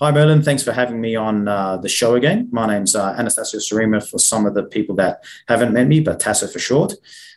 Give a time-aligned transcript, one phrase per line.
[0.00, 0.42] Hi, Merlin.
[0.42, 2.48] Thanks for having me on uh, the show again.
[2.50, 6.18] My name's uh, Anastasios Arima for some of the people that haven't met me, but
[6.18, 6.94] Taso for short.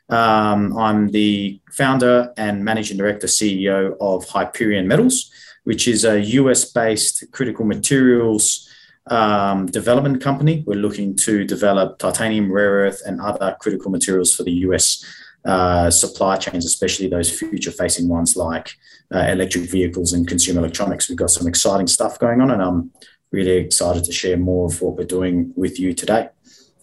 [0.07, 5.29] Um, I'm the founder and managing director, CEO of Hyperion Metals,
[5.65, 8.69] which is a US based critical materials
[9.07, 10.63] um, development company.
[10.65, 15.03] We're looking to develop titanium, rare earth, and other critical materials for the US
[15.45, 18.75] uh, supply chains, especially those future facing ones like
[19.13, 21.07] uh, electric vehicles and consumer electronics.
[21.07, 22.91] We've got some exciting stuff going on, and I'm
[23.31, 26.29] really excited to share more of what we're doing with you today.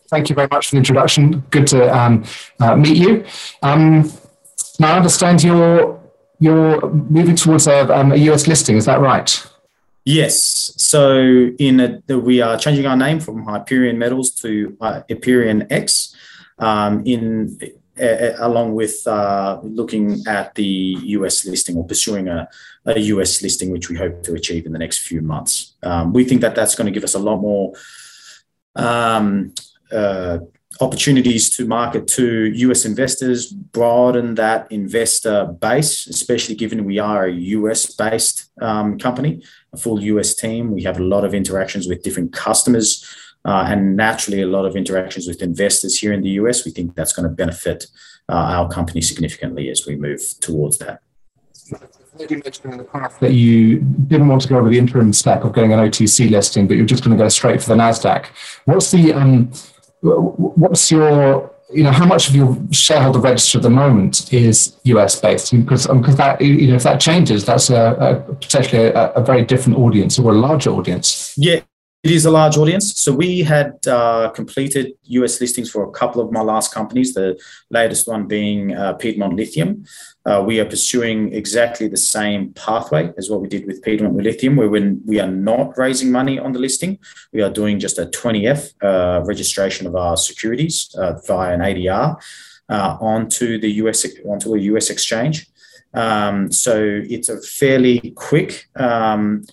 [0.09, 1.41] Thank you very much for the introduction.
[1.51, 2.25] Good to um,
[2.61, 3.25] uh, meet you.
[3.63, 4.13] Um,
[4.79, 6.01] now, I understand you're
[6.39, 8.77] you're moving towards a, um, a, US listing.
[8.77, 9.47] Is that right?
[10.05, 10.75] Yes.
[10.77, 16.15] So, in a, we are changing our name from Hyperion Metals to uh, IperionX.
[16.59, 17.59] Um, in
[18.03, 22.49] along with uh, looking at the US listing or pursuing a,
[22.87, 25.75] a, US listing, which we hope to achieve in the next few months.
[25.83, 27.73] Um, we think that that's going to give us a lot more
[28.75, 29.55] um,
[29.93, 30.39] uh,
[30.81, 37.33] opportunities to market to US investors, broaden that investor base, especially given we are a
[37.33, 40.73] US based um, company, a full US team.
[40.73, 43.07] We have a lot of interactions with different customers
[43.45, 46.65] uh, and naturally a lot of interactions with investors here in the US.
[46.65, 47.87] We think that's going to benefit
[48.29, 51.01] uh, our company significantly as we move towards that.
[52.19, 55.45] You mentioned in the past that you didn't want to go over the interim step
[55.45, 58.27] of getting an OTC listing, but you're just going to go straight for the Nasdaq.
[58.67, 59.51] What's the um,
[60.03, 65.19] what's your you know how much of your shareholder register at the moment is US
[65.19, 69.13] based because um, because that you know if that changes that's a, a potentially a,
[69.13, 71.61] a, very different audience or a larger audience yeah
[72.03, 72.99] it is a large audience.
[72.99, 77.41] So we had uh, completed US listings for a couple of my last companies, the
[77.71, 79.85] latest one being uh, Piedmont Lithium.
[80.27, 84.57] Uh, we are pursuing exactly the same pathway as what we did with Piedmont Lithium,
[84.57, 86.99] where when we are not raising money on the listing,
[87.33, 92.21] we are doing just a 20F uh, registration of our securities uh, via an ADR
[92.69, 95.47] uh, onto the US onto a US exchange.
[95.95, 96.75] Um, so
[97.05, 98.69] it's a fairly quick.
[98.75, 99.45] Um,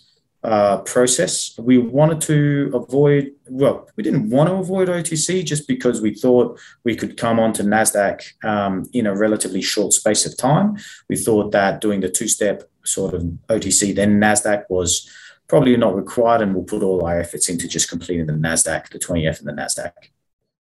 [0.44, 1.58] uh, process.
[1.58, 6.60] We wanted to avoid, well, we didn't want to avoid OTC just because we thought
[6.84, 10.78] we could come onto NASDAQ um, in a relatively short space of time.
[11.10, 15.10] We thought that doing the two step sort of OTC, then NASDAQ was
[15.48, 19.00] probably not required, and we'll put all our efforts into just completing the NASDAQ, the
[19.00, 19.92] 20F and the NASDAQ.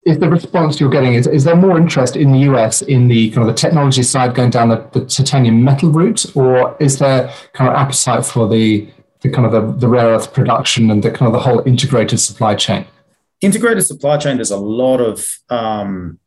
[0.05, 3.29] Is the response you're getting is, is there more interest in the US in the
[3.31, 7.31] kind of the technology side going down the, the titanium metal route, or is there
[7.53, 8.89] kind of appetite for the
[9.21, 12.19] the kind of the, the rare earth production and the kind of the whole integrated
[12.19, 12.85] supply chain?
[13.41, 16.19] Integrated supply chain, there's a lot of um,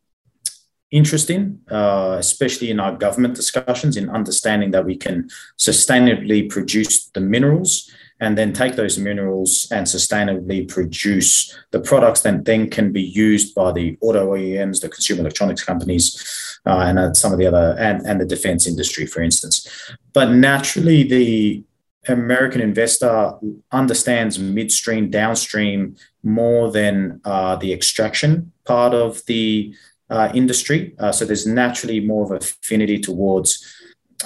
[0.91, 7.07] interest in, uh, especially in our government discussions, in understanding that we can sustainably produce
[7.09, 12.91] the minerals and then take those minerals and sustainably produce the products that then can
[12.91, 17.39] be used by the auto OEMs, the consumer electronics companies, uh, and uh, some of
[17.39, 19.67] the other, and, and the defense industry, for instance.
[20.13, 21.63] But naturally, the
[22.07, 23.33] American investor
[23.71, 29.73] understands midstream, downstream more than uh, the extraction part of the
[30.09, 30.95] uh, industry.
[30.99, 33.65] Uh, so there's naturally more of affinity towards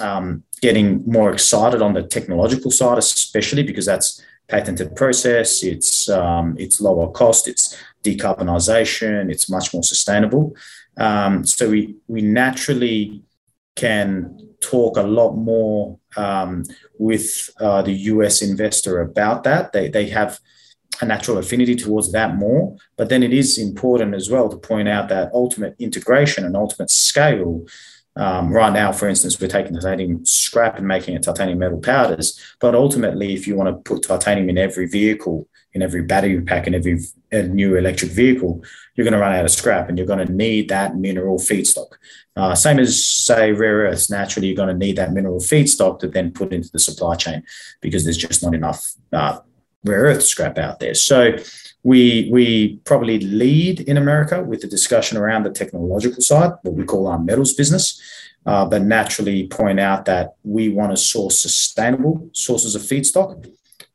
[0.00, 5.62] um, getting more excited on the technological side, especially because that's patented process.
[5.62, 7.46] It's um, it's lower cost.
[7.46, 9.30] It's decarbonization.
[9.30, 10.56] It's much more sustainable.
[10.96, 13.22] Um, so we we naturally
[13.76, 16.64] can talk a lot more um,
[16.98, 19.72] with uh, the US investor about that.
[19.72, 20.40] They, they have
[21.00, 22.76] a natural affinity towards that more.
[22.96, 26.90] But then it is important as well to point out that ultimate integration and ultimate
[26.90, 27.66] scale.
[28.18, 32.38] Um, right now, for instance, we're taking titanium scrap and making it titanium metal powders.
[32.60, 36.66] But ultimately, if you want to put titanium in every vehicle, in every battery pack,
[36.66, 36.98] in every
[37.32, 38.64] new electric vehicle,
[38.94, 41.92] you're going to run out of scrap and you're going to need that mineral feedstock.
[42.34, 46.08] Uh, same as, say, rare earths, naturally, you're going to need that mineral feedstock to
[46.08, 47.44] then put into the supply chain
[47.80, 49.38] because there's just not enough uh,
[49.88, 50.94] rare earth scrap out there.
[50.94, 51.36] So
[51.82, 56.84] we, we probably lead in America with the discussion around the technological side, what we
[56.84, 58.00] call our metals business.
[58.46, 63.46] Uh, but naturally point out that we want to source sustainable sources of feedstock.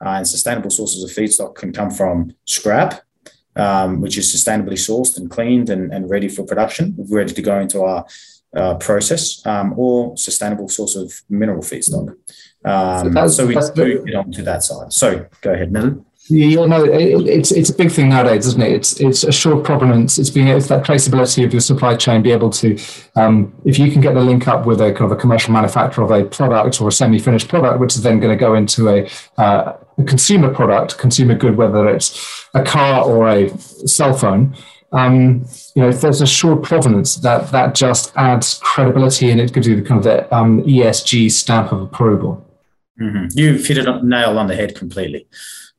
[0.05, 3.01] Uh, and sustainable sources of feedstock can come from scrap,
[3.55, 7.59] um, which is sustainably sourced and cleaned and, and ready for production, ready to go
[7.59, 8.05] into our
[8.55, 12.15] uh, process, um, or sustainable source of mineral feedstock.
[12.65, 14.93] Um, so, so, we do get onto that side.
[14.93, 15.95] So go ahead, Nelly.
[16.29, 18.71] Yeah, no, it, it's it's a big thing nowadays, isn't it?
[18.71, 20.17] It's it's assured provenance.
[20.17, 22.21] It's being it's that traceability of your supply chain.
[22.21, 22.79] Be able to,
[23.17, 26.05] um, if you can get the link up with a kind of a commercial manufacturer
[26.05, 29.09] of a product or a semi-finished product, which is then going to go into a,
[29.37, 33.49] uh, a consumer product, consumer good, whether it's a car or a
[33.85, 34.55] cell phone.
[34.93, 35.45] Um,
[35.75, 39.75] you know, if there's assured provenance, that that just adds credibility and it gives you
[39.75, 42.47] the kind of the um, ESG stamp of approval.
[42.99, 43.27] Mm-hmm.
[43.37, 45.27] You've hit it on, nail on the head completely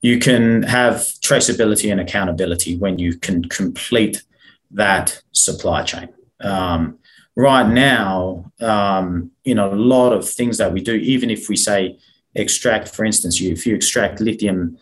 [0.04, 4.22] you can have traceability and accountability when you can complete
[4.70, 6.10] that supply chain.
[6.40, 6.98] Um,
[7.36, 11.98] right now, um, you a lot of things that we do, even if we say
[12.34, 14.76] extract, for instance, you, if you extract lithium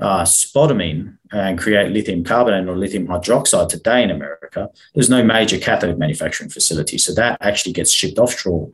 [0.00, 5.58] uh, spodumene and create lithium carbonate or lithium hydroxide today in America, there's no major
[5.58, 6.96] cathode manufacturing facility.
[6.96, 8.70] So that actually gets shipped offshore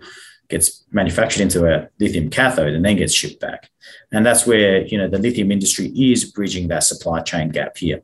[0.48, 3.70] gets manufactured into a lithium cathode and then gets shipped back.
[4.12, 8.02] And that's where, you know, the lithium industry is bridging that supply chain gap here.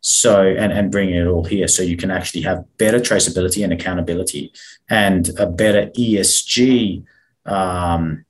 [0.00, 1.66] So, and, and bringing it all here.
[1.66, 4.52] So you can actually have better traceability and accountability
[4.88, 7.04] and a better ESG,
[7.46, 8.24] um,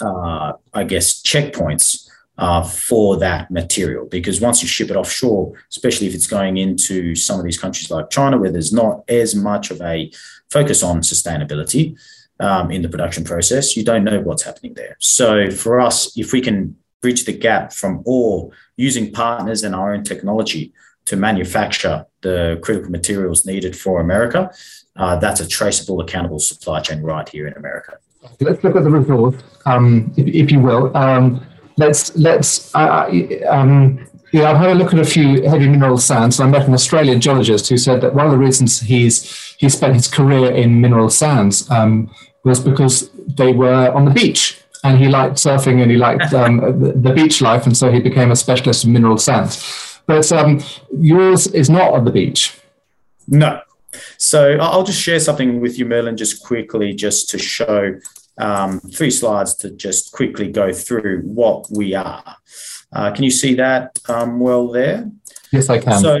[0.00, 4.06] uh, I guess, checkpoints uh, for that material.
[4.06, 7.90] Because once you ship it offshore, especially if it's going into some of these countries
[7.90, 10.10] like China, where there's not as much of a
[10.50, 11.96] focus on sustainability,
[12.40, 14.96] um, in the production process, you don't know what's happening there.
[14.98, 19.92] So for us, if we can bridge the gap from ore using partners and our
[19.94, 20.72] own technology
[21.06, 24.50] to manufacture the critical materials needed for America,
[24.96, 27.98] uh, that's a traceable, accountable supply chain right here in America.
[28.40, 30.94] Let's look at the result, um, if, if, you will.
[30.96, 31.46] Um,
[31.78, 32.74] let's let's.
[32.74, 33.10] Uh,
[33.48, 36.38] um, yeah, I've had a look at a few heavy mineral sands.
[36.38, 39.68] and I met an Australian geologist who said that one of the reasons he's he
[39.68, 42.10] spent his career in mineral sands um,
[42.44, 46.58] was because they were on the beach and he liked surfing and he liked um,
[46.80, 50.00] the, the, beach life, and so he became a specialist in mineral sands.
[50.06, 50.60] But um,
[50.98, 52.58] yours is not on the beach.
[53.28, 53.60] No.
[54.18, 57.98] So I'll just share something with you, Merlin, just quickly, just to show
[58.38, 62.36] um, three slides to just quickly go through what we are.
[62.92, 65.10] Uh, can you see that um, well there?
[65.52, 66.00] Yes, I can.
[66.00, 66.18] So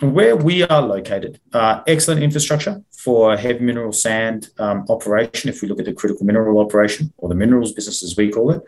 [0.00, 5.48] where we are located, uh, excellent infrastructure for heavy mineral sand um, operation.
[5.48, 8.50] If we look at the critical mineral operation or the minerals business as we call
[8.50, 8.62] it,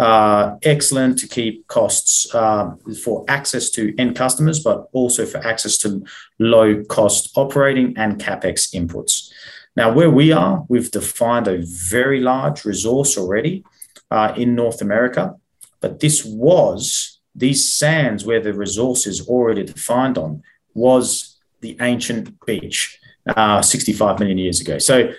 [0.00, 2.72] uh, excellent to keep costs uh,
[3.04, 6.04] for access to end customers, but also for access to
[6.40, 9.30] low cost operating and capex inputs.
[9.76, 13.64] Now, where we are, we've defined a very large resource already
[14.10, 15.36] uh, in North America,
[15.80, 20.42] but this was these sands where the resource is already defined on
[20.74, 24.78] was the ancient beach uh, 65 million years ago.
[24.78, 25.12] So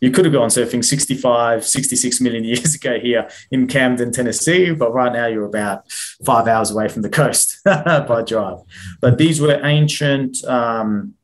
[0.00, 4.92] you could have gone surfing 65, 66 million years ago here in Camden, Tennessee, but
[4.92, 5.90] right now you're about
[6.24, 8.58] five hours away from the coast by drive.
[9.00, 11.14] But these were ancient um,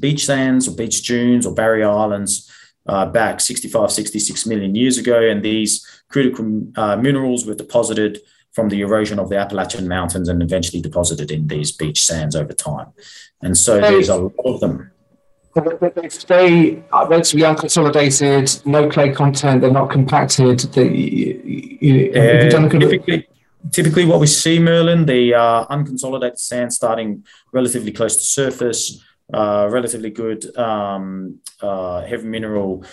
[0.00, 2.50] beach sands or beach dunes or barrier islands
[2.86, 5.20] uh, back 65, 66 million years ago.
[5.20, 8.20] And these critical uh, minerals were deposited
[8.52, 12.52] from the erosion of the Appalachian Mountains and eventually deposited in these beach sands over
[12.52, 12.92] time.
[13.42, 14.90] And so there's a lot of them.
[15.54, 20.58] They stay relatively unconsolidated, no clay content, they're not compacted.
[20.60, 23.28] They, uh, typically,
[23.70, 29.00] typically, what we see, Merlin, the uh, unconsolidated sand starting relatively close to surface,
[29.32, 32.84] uh, relatively good um, uh, heavy mineral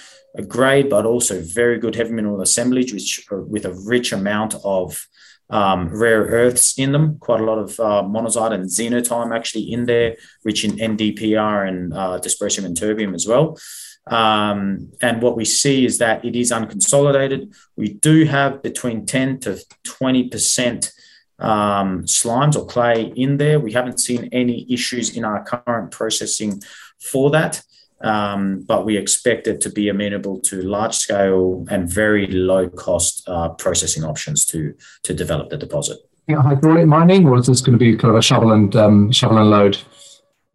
[0.47, 5.07] grade, but also very good heavy mineral assemblage, which uh, with a rich amount of
[5.51, 9.85] um, rare earths in them, quite a lot of uh, monazite and xenotime actually in
[9.85, 13.59] there, rich in NdPr and uh, dysprosium and terbium as well.
[14.07, 17.54] Um, and what we see is that it is unconsolidated.
[17.75, 20.92] We do have between 10 to 20%
[21.37, 23.59] um, slimes or clay in there.
[23.59, 26.61] We haven't seen any issues in our current processing
[26.99, 27.61] for that.
[28.03, 33.27] Um, but we expect it to be amenable to large scale and very low cost
[33.27, 35.99] uh, processing options to to develop the deposit.
[36.27, 39.11] Yeah, hydraulic mining, or is this going to be kind of a shovel and um,
[39.11, 39.77] shovel and load?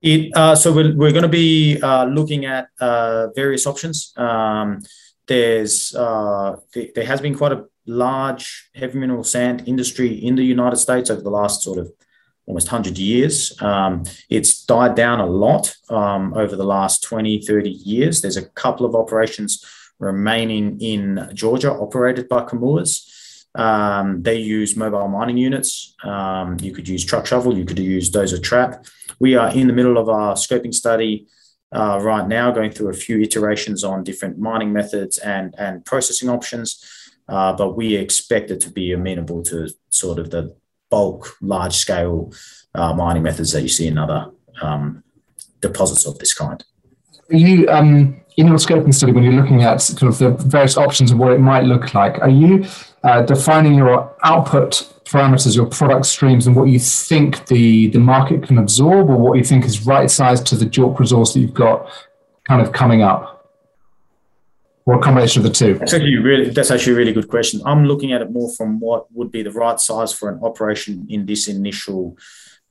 [0.02, 4.12] It uh, so we're, we're going to be uh, looking at uh, various options.
[4.16, 4.82] Um,
[5.26, 10.44] there's uh, th- there has been quite a large heavy mineral sand industry in the
[10.44, 11.92] United States over the last sort of
[12.46, 13.60] almost 100 years.
[13.60, 18.20] Um, it's died down a lot um, over the last 20, 30 years.
[18.20, 19.64] There's a couple of operations
[19.98, 23.12] remaining in Georgia operated by Chemours.
[23.54, 25.94] Um, they use mobile mining units.
[26.04, 28.84] Um, you could use truck shovel, you could use dozer trap.
[29.18, 31.26] We are in the middle of our scoping study
[31.72, 36.28] uh, right now, going through a few iterations on different mining methods and, and processing
[36.28, 36.84] options.
[37.28, 40.54] Uh, but we expect it to be amenable to sort of the
[40.90, 42.33] bulk, large scale
[42.75, 44.31] uh, mining methods that you see in other
[44.62, 45.02] um,
[45.61, 46.62] deposits of this kind.
[47.28, 51.11] You um, in your scoping study when you're looking at sort of the various options
[51.11, 52.19] of what it might look like?
[52.21, 52.66] Are you
[53.02, 58.43] uh, defining your output parameters, your product streams, and what you think the the market
[58.43, 61.55] can absorb, or what you think is right sized to the JORC resource that you've
[61.55, 61.90] got
[62.45, 63.36] kind of coming up?
[64.95, 65.75] A combination of the two?
[65.75, 67.61] That's actually really that's actually a really good question.
[67.64, 71.07] I'm looking at it more from what would be the right size for an operation
[71.09, 72.16] in this initial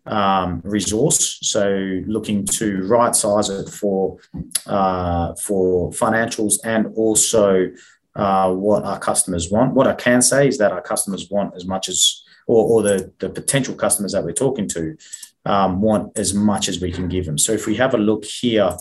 [0.06, 1.40] um, resource.
[1.42, 4.18] So looking to right size it for
[4.66, 7.72] uh, for financials and also
[8.16, 9.74] uh, what our customers want.
[9.74, 13.12] What I can say is that our customers want as much as, or, or the
[13.20, 14.96] the potential customers that we're talking to
[15.46, 17.38] um, want as much as we can give them.
[17.38, 18.72] So if we have a look here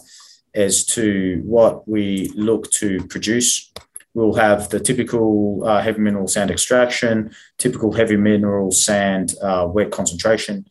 [0.54, 3.72] as to what we look to produce.
[4.14, 9.90] We'll have the typical uh, heavy mineral sand extraction, typical heavy mineral sand uh, wet
[9.90, 10.66] concentration,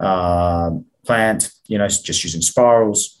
[0.00, 0.70] uh,
[1.04, 3.18] plant, you know, just using spirals,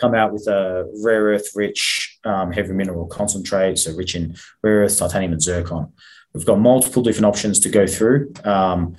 [0.00, 4.80] come out with a rare earth rich um, heavy mineral concentrate, so rich in rare
[4.80, 5.92] earth, titanium, and zircon.
[6.32, 8.32] We've got multiple different options to go through.
[8.44, 8.96] Um,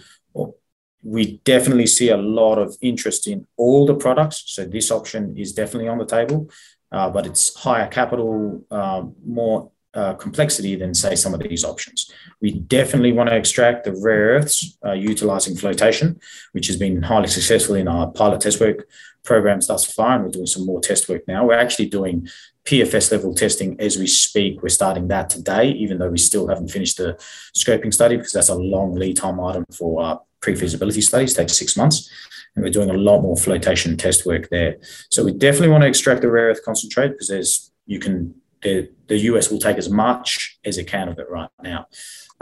[1.04, 4.44] we definitely see a lot of interest in all the products.
[4.48, 6.50] So this option is definitely on the table,
[6.92, 12.12] uh, but it's higher capital, uh, more uh, complexity than say some of these options.
[12.42, 16.20] We definitely want to extract the rare earths uh, utilizing flotation,
[16.54, 18.88] which has been highly successful in our pilot test work
[19.24, 21.46] programs thus far, and we're doing some more test work now.
[21.46, 22.28] We're actually doing
[22.66, 24.62] PFS level testing as we speak.
[24.62, 27.16] We're starting that today, even though we still haven't finished the
[27.56, 31.76] scoping study because that's a long lead time item for uh, pre-feasibility studies, takes six
[31.76, 32.10] months.
[32.56, 34.78] And we're doing a lot more flotation test work there.
[35.10, 38.90] So we definitely want to extract the rare earth concentrate because there's you can the,
[39.08, 41.88] the US will take as much as it can of it right now.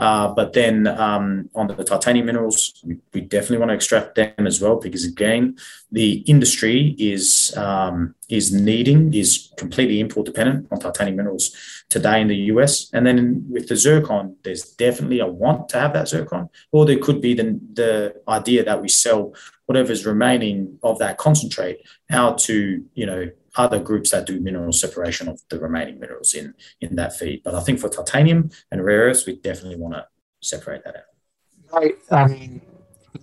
[0.01, 4.48] Uh, but then um, on the titanium minerals, we, we, definitely want to extract them
[4.48, 5.55] as well because again,
[5.91, 11.55] the industry is um, is needing is completely import dependent on titanium minerals
[11.88, 12.89] today in the US.
[12.93, 16.98] And then with the zircon, there's definitely a want to have that zircon, or there
[16.98, 19.36] could be the the idea that we sell
[19.67, 21.77] whatever's remaining of that concentrate
[22.10, 26.53] out to you know other groups that do mineral separation of the remaining minerals in
[26.79, 27.41] in that feed.
[27.43, 30.05] But I think for titanium and rare earths, we definitely want to
[30.41, 31.74] separate that out.
[31.74, 31.96] Right.
[32.10, 32.62] Um,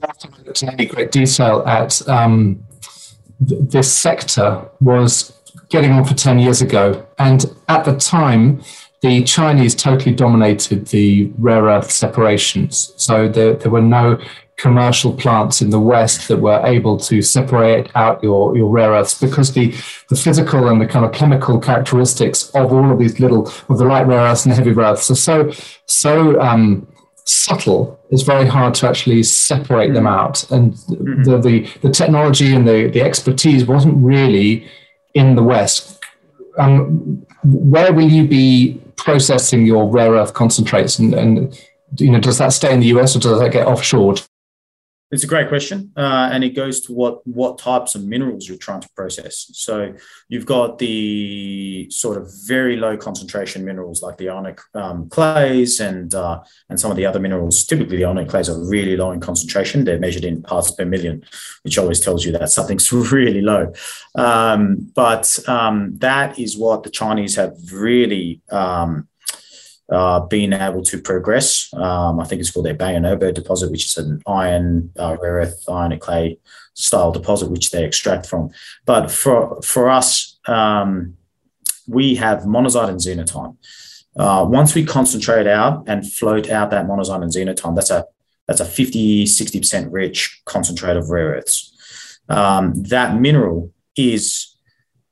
[0.01, 2.65] last time I looked in any great detail at um,
[3.47, 5.33] th- this sector was
[5.69, 7.07] getting on for 10 years ago.
[7.19, 8.63] And at the time,
[9.03, 12.93] the Chinese totally dominated the rare earth separations.
[12.97, 14.19] So there, there were no
[14.59, 19.19] commercial plants in the West that were able to separate out your, your rare earths
[19.19, 19.71] because the,
[20.09, 23.85] the physical and the kind of chemical characteristics of all of these little, of the
[23.85, 25.51] light rare earths and the heavy rare earths are so,
[25.87, 26.87] so um,
[27.25, 30.51] subtle, it's very hard to actually separate them out.
[30.51, 31.23] And mm-hmm.
[31.23, 34.69] the, the, the technology and the, the expertise wasn't really
[35.15, 36.03] in the West.
[36.59, 41.65] Um, where will you be processing your rare earth concentrates and, and
[41.97, 44.27] you know, does that stay in the US or does that get offshored?
[45.11, 48.59] It's a great question, uh, and it goes to what what types of minerals you're
[48.59, 49.51] trying to process.
[49.55, 49.95] So
[50.29, 56.15] you've got the sort of very low concentration minerals like the ionic um, clays and
[56.15, 57.65] uh, and some of the other minerals.
[57.65, 59.85] Typically, the ionic clays are really low in concentration.
[59.85, 61.25] They're measured in parts per million,
[61.63, 63.73] which always tells you that something's really low.
[64.15, 69.09] Um, but um, that is what the Chinese have really um,
[69.91, 71.73] uh, been able to progress.
[71.75, 73.03] Um, I think it's called their Bayan
[73.33, 76.39] deposit, which is an iron, uh, rare earth, ionic clay
[76.75, 78.51] style deposit, which they extract from.
[78.85, 81.17] But for for us, um,
[81.87, 83.57] we have monazite and xenotime.
[84.17, 88.05] Uh, once we concentrate out and float out that monazite and xenotime, that's a
[88.47, 92.19] that's a 50, 60% rich concentrate of rare earths.
[92.31, 94.57] Um, that mineral is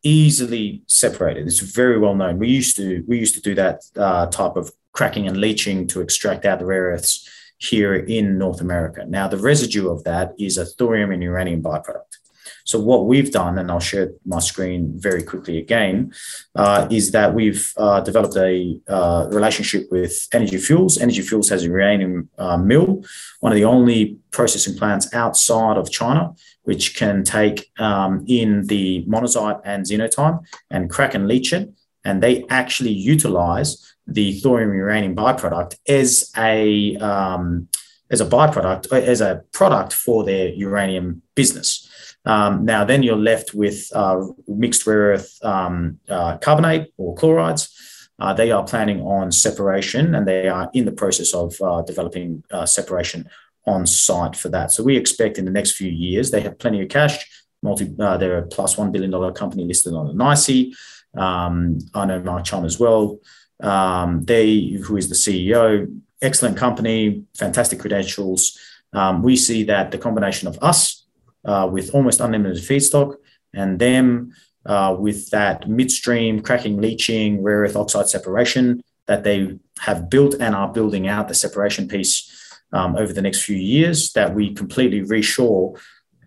[0.02, 1.46] easily separated.
[1.46, 2.38] It's very well known.
[2.38, 6.00] We used to we used to do that uh, type of cracking and leaching to
[6.00, 9.04] extract out the rare earths here in North America.
[9.06, 12.18] Now the residue of that is a thorium and uranium byproduct.
[12.66, 16.12] So what we've done, and I'll share my screen very quickly again,
[16.56, 20.98] uh, is that we've uh, developed a uh, relationship with Energy Fuels.
[20.98, 23.04] Energy Fuels has a uranium uh, mill,
[23.38, 29.04] one of the only processing plants outside of China, which can take um, in the
[29.06, 31.72] monazite and xenotime and crack and leach it.
[32.04, 37.68] And they actually utilize the thorium uranium byproduct as a um,
[38.10, 41.88] as a byproduct as a product for their uranium business.
[42.26, 47.72] Um, now, then you're left with uh, mixed rare earth um, uh, carbonate or chlorides.
[48.18, 52.42] Uh, they are planning on separation and they are in the process of uh, developing
[52.50, 53.28] uh, separation
[53.66, 54.72] on site for that.
[54.72, 57.24] So we expect in the next few years, they have plenty of cash.
[57.62, 60.74] Multi, uh, they're a plus $1 billion company listed on the NYSE.
[61.16, 63.18] Um, I know Mark Chun as well.
[63.60, 68.58] Um, they, who is the CEO, excellent company, fantastic credentials.
[68.92, 71.05] Um, we see that the combination of us
[71.46, 73.16] uh, with almost unlimited feedstock
[73.54, 74.32] and them
[74.66, 80.54] uh, with that midstream cracking, leaching, rare earth oxide separation that they have built and
[80.54, 82.32] are building out the separation piece
[82.72, 85.78] um, over the next few years that we completely reshore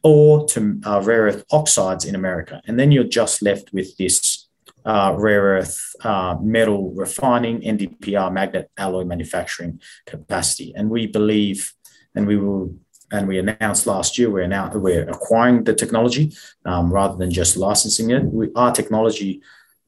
[0.03, 2.61] or to uh, rare earth oxides in America.
[2.65, 4.47] And then you're just left with this
[4.85, 10.73] uh, rare earth uh, metal refining, NdPr magnet alloy manufacturing capacity.
[10.75, 11.73] And we believe,
[12.15, 12.75] and we will
[13.11, 16.31] and we announced last year we're now we're acquiring the technology
[16.65, 18.23] um, rather than just licensing it.
[18.23, 19.41] We, our technology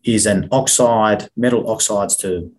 [0.04, 2.52] is an oxide metal oxides to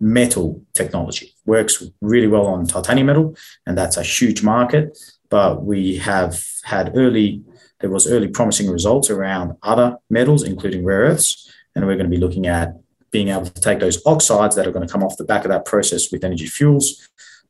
[0.00, 1.34] metal technology.
[1.46, 4.98] Works really well on titanium metal, and that's a huge market.
[5.30, 7.42] But we have had early
[7.80, 12.16] there was early promising results around other metals, including rare earths, and we're going to
[12.16, 12.74] be looking at
[13.10, 15.50] being able to take those oxides that are going to come off the back of
[15.50, 17.08] that process with energy fuels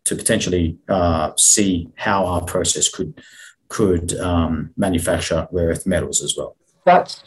[0.09, 3.23] to potentially uh, see how our process could
[3.69, 6.57] could um, manufacture rare earth metals as well.
[6.87, 7.23] That's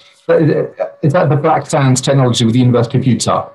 [1.03, 3.51] is that the black sands technology with the University of Utah?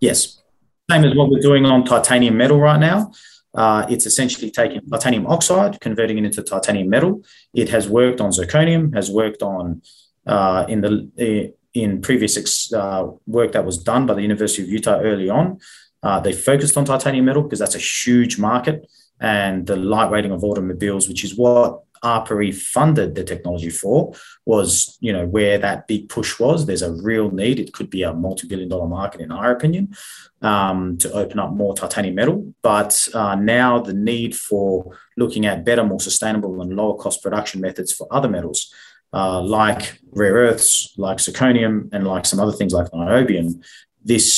[0.00, 0.42] Yes,
[0.90, 3.12] same as what we're doing on titanium metal right now.
[3.54, 7.22] Uh, it's essentially taking titanium oxide, converting it into titanium metal.
[7.52, 9.82] It has worked on zirconium, has worked on
[10.26, 15.00] uh, in the in previous uh, work that was done by the University of Utah
[15.00, 15.58] early on.
[16.02, 18.86] Uh, they focused on titanium metal because that's a huge market
[19.22, 24.12] and the lightweighting of automobiles, which is what ARPA-E funded the technology for,
[24.44, 26.66] was you know where that big push was.
[26.66, 27.60] There's a real need.
[27.60, 29.94] It could be a multi-billion dollar market, in our opinion,
[30.42, 32.52] um, to open up more titanium metal.
[32.62, 37.60] But uh, now the need for looking at better, more sustainable, and lower cost production
[37.60, 38.72] methods for other metals.
[39.14, 43.62] Uh, like rare earths, like zirconium, and like some other things like niobium,
[44.02, 44.34] this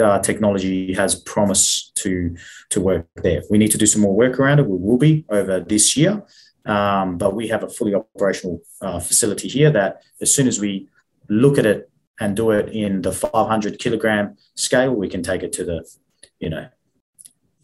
[0.00, 2.36] uh, technology has promise to
[2.70, 3.42] to work there.
[3.50, 4.66] We need to do some more work around it.
[4.66, 6.22] We will be over this year,
[6.64, 10.88] um, but we have a fully operational uh, facility here that as soon as we
[11.28, 11.90] look at it
[12.20, 15.84] and do it in the 500 kilogram scale, we can take it to the,
[16.38, 16.68] you know,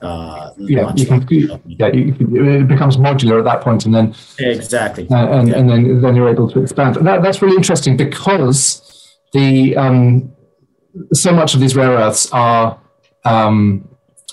[0.01, 1.27] uh, yeah, you can,
[1.67, 2.15] yeah, you,
[2.61, 5.59] it becomes modular at that point, and then exactly, uh, and, yeah.
[5.59, 6.95] and then then you're able to expand.
[6.95, 10.33] That, that's really interesting because the um,
[11.13, 12.81] so much of these rare earths are,
[13.25, 13.89] um,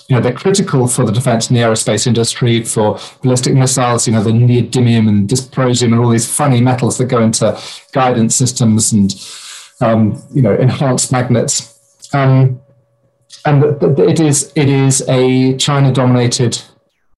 [0.08, 4.12] you know, they're critical for the defense and the aerospace industry, for ballistic missiles, you
[4.12, 7.58] know, the neodymium and dysprosium and all these funny metals that go into
[7.92, 9.14] guidance systems and,
[9.80, 11.72] um, you know, enhanced magnets.
[12.14, 12.60] Um,
[13.44, 13.64] and
[13.98, 16.60] it is it is a China dominated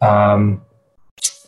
[0.01, 0.63] um,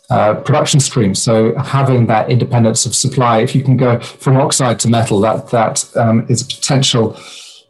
[0.09, 1.15] uh, production stream.
[1.15, 5.49] So having that independence of supply, if you can go from oxide to metal, that
[5.51, 7.17] that um, is a potential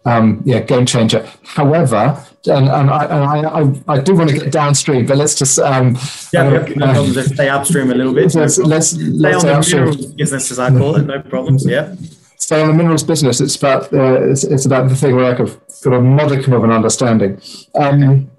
[0.06, 1.28] um, yeah, game changer.
[1.44, 5.36] However, and, and, I, and I, I, I, do want to get downstream, but let's
[5.36, 5.96] just um,
[6.34, 7.16] yeah, uh, no problems.
[7.16, 8.34] Let's stay upstream a little bit.
[8.36, 11.04] Let's, no let's, stay let's on the minerals business, as I call it.
[11.04, 11.66] No problems.
[11.68, 11.96] Yeah.
[12.38, 13.40] Stay on the minerals business.
[13.42, 16.64] It's about uh, it's, it's about the thing where I have got a modicum of
[16.64, 17.40] an understanding.
[17.76, 18.32] Um,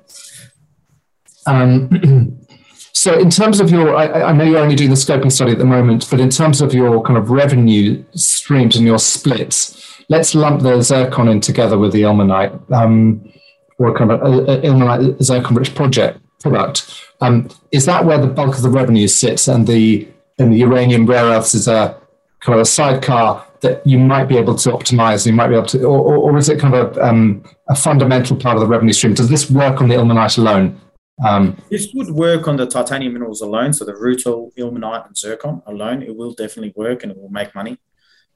[1.46, 2.44] um,
[2.92, 5.59] so, in terms of your, I, I know you're only doing the scoping study at
[5.59, 10.35] the moment, but in terms of your kind of revenue streams and your splits let's
[10.35, 13.33] lump the zircon in together with the ilmenite, um,
[13.79, 17.03] or kind of ilmenite zircon rich project product.
[17.21, 21.07] Um, is that where the bulk of the revenue sits, and the and the uranium
[21.07, 21.97] rare earths is a
[22.41, 25.67] kind of a sidecar that you might be able to optimize, you might be able
[25.67, 28.67] to, or, or, or is it kind of a, um, a, fundamental part of the
[28.67, 29.15] revenue stream?
[29.15, 30.81] Does this work on the ilmenite alone?
[31.25, 35.62] Um, this would work on the titanium minerals alone, so the rutile, ilmenite, and zircon
[35.67, 36.03] alone.
[36.03, 37.79] It will definitely work and it will make money.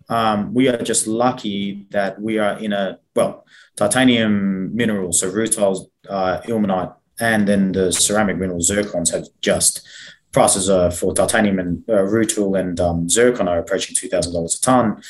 [0.08, 3.44] Um, we are just lucky that we are in a well
[3.76, 9.86] titanium minerals, so rutile, uh, ilmenite, and then the ceramic mineral zircons have just
[10.36, 14.60] prices for titanium and uh, rutile and um, zircon are approaching two thousand dollars a
[14.60, 15.02] ton.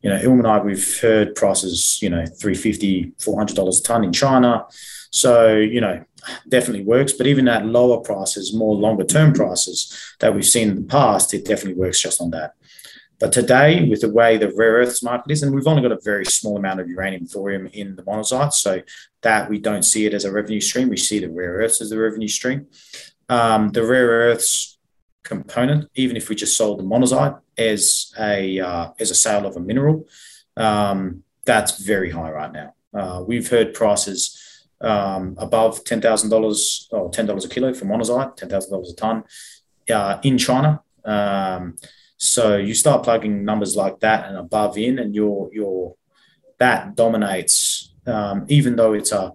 [0.00, 4.64] You know, ilmenite we've heard prices you know 350 400 dollars a ton in China.
[5.10, 6.02] So you know
[6.48, 10.76] definitely works, but even at lower prices, more longer term prices that we've seen in
[10.76, 12.54] the past, it definitely works just on that.
[13.22, 16.00] But today, with the way the rare earths market is, and we've only got a
[16.02, 18.82] very small amount of uranium thorium in the monazite, so
[19.20, 20.88] that we don't see it as a revenue stream.
[20.88, 22.66] We see the rare earths as the revenue stream.
[23.28, 24.76] Um, the rare earths
[25.22, 29.54] component, even if we just sold the monazite as a uh, as a sale of
[29.54, 30.08] a mineral,
[30.56, 32.74] um, that's very high right now.
[32.92, 37.84] Uh, we've heard prices um, above ten thousand dollars or ten dollars a kilo for
[37.84, 39.22] monazite, ten thousand dollars a ton
[39.90, 40.82] uh, in China.
[41.04, 41.76] Um,
[42.22, 45.96] so you start plugging numbers like that and above in, and your your
[46.58, 49.32] that dominates, um, even though it's a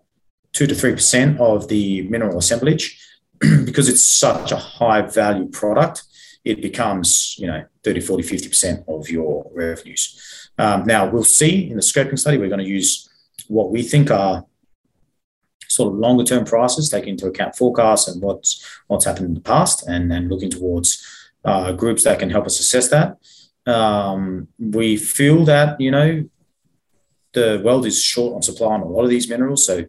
[0.54, 2.98] two to three percent of the mineral assemblage,
[3.66, 6.04] because it's such a high value product.
[6.46, 10.50] It becomes, you know, 30, 40, 50% of your revenues.
[10.58, 13.10] Um, now, we'll see in the scoping study, we're going to use
[13.50, 14.46] what we think are
[15.68, 19.42] sort of longer term prices, taking into account forecasts and what's what's happened in the
[19.42, 21.06] past, and and looking towards
[21.48, 23.18] uh, groups that can help us assess that.
[23.66, 26.30] Um, we feel that you know
[27.34, 29.86] the world is short on supply on a lot of these minerals, so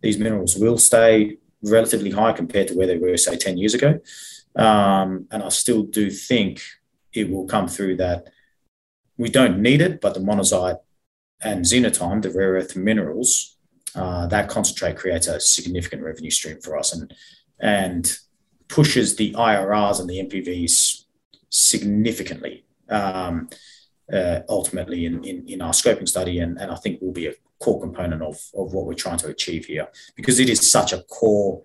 [0.00, 4.00] these minerals will stay relatively high compared to where they were, say, ten years ago.
[4.56, 6.62] Um, and I still do think
[7.12, 8.28] it will come through that
[9.16, 10.78] we don't need it, but the monazite
[11.42, 13.56] and xenotime, the rare earth minerals,
[13.94, 17.14] uh, that concentrate creates a significant revenue stream for us and
[17.60, 18.18] and
[18.68, 21.01] pushes the IRRs and the NPVs
[21.52, 22.64] significantly.
[22.88, 23.48] Um,
[24.12, 27.34] uh, ultimately, in, in, in our scoping study, and, and I think will be a
[27.60, 29.86] core component of, of what we're trying to achieve here
[30.16, 31.62] because it is such a core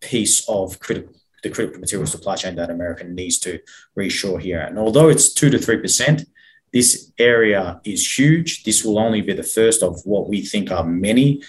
[0.00, 3.58] piece of critical the critical material supply chain that America needs to
[3.98, 4.60] reshore here.
[4.60, 6.28] And although it's two to three percent,
[6.70, 8.64] this area is huge.
[8.64, 11.42] This will only be the first of what we think are many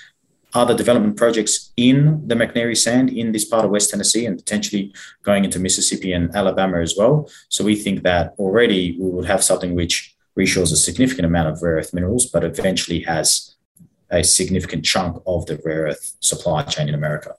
[0.53, 4.93] other development projects in the McNairy Sand in this part of West Tennessee and potentially
[5.23, 7.29] going into Mississippi and Alabama as well.
[7.49, 11.61] So we think that already we will have something which reshores a significant amount of
[11.61, 13.55] rare earth minerals, but eventually has
[14.09, 17.35] a significant chunk of the rare earth supply chain in America.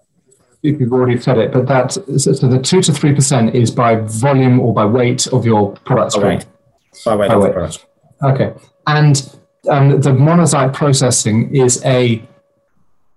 [0.62, 4.60] You've already said it, but that so the two to three percent is by volume
[4.60, 6.40] or by weight of your product stream.
[7.04, 7.28] By weight.
[7.28, 7.52] By weight.
[7.52, 7.86] Product.
[8.22, 8.52] Okay,
[8.86, 12.22] and um, the monazite processing is a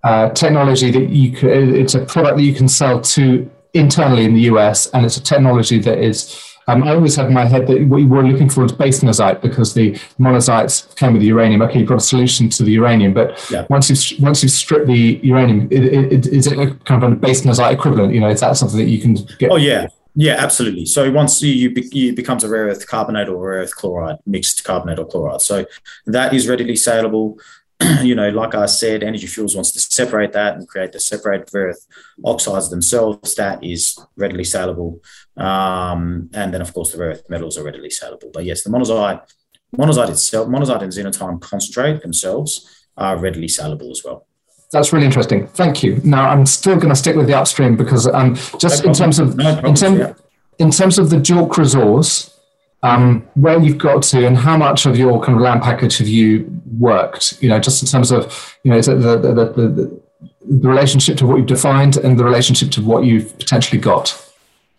[0.06, 4.34] uh, technology that you can, it's a product that you can sell to internally in
[4.34, 7.68] the US, and it's a technology that is um, I always had in my head
[7.68, 11.62] that what you were looking for was bastnasite because the monazites came with the uranium.
[11.62, 13.68] Okay, you've got a solution to the uranium, but yeah.
[13.70, 17.72] once you've once you've stripped the uranium, it, it, is it kind of a bastnasite
[17.72, 18.14] equivalent?
[18.14, 19.52] You know, is that something that you can get?
[19.52, 20.88] Oh yeah, yeah, absolutely.
[20.88, 24.64] So once you you, you becomes a rare earth carbonate or rare earth chloride, mixed
[24.64, 25.42] carbonate or chloride.
[25.42, 25.66] So
[26.08, 27.38] that is readily saleable.
[28.02, 31.50] you know, like I said, Energy Fuels wants to separate that and create the separated
[31.54, 31.86] rare earth
[32.24, 33.36] oxides themselves.
[33.36, 35.02] That is readily saleable.
[35.36, 38.32] Um, and then, of course, the rare earth metals are readily saleable.
[38.34, 39.22] But yes, the monazite,
[39.76, 44.26] monazite itself, monazite and xenotime concentrate themselves are readily saleable as well.
[44.72, 45.48] That's really interesting.
[45.48, 46.02] Thank you.
[46.04, 49.20] Now, I'm still going to stick with the upstream because um, just no in terms
[49.20, 50.14] of no in, term, yeah.
[50.60, 52.35] in terms of the JORC resource,
[52.86, 56.08] um, where you've got to and how much of your kind of land package have
[56.08, 56.46] you
[56.78, 57.42] worked?
[57.42, 60.02] You know, just in terms of you know the the, the, the,
[60.62, 64.22] the relationship to what you've defined and the relationship to what you've potentially got.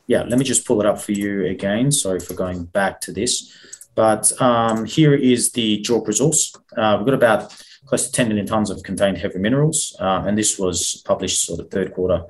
[0.07, 1.91] Yeah, let me just pull it up for you again.
[1.91, 3.53] Sorry for going back to this,
[3.97, 6.55] but um, here is the JORC resource.
[6.77, 10.39] Uh, we've got about close to 10 million tons of contained heavy minerals, uh, and
[10.39, 12.23] this was published sort of third quarter,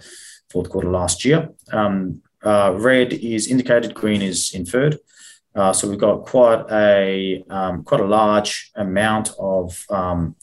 [0.48, 1.50] fourth quarter last year.
[1.70, 4.98] Um, uh, red is indicated, green is inferred.
[5.56, 10.36] Uh, so we've got quite a um, quite a large amount of um,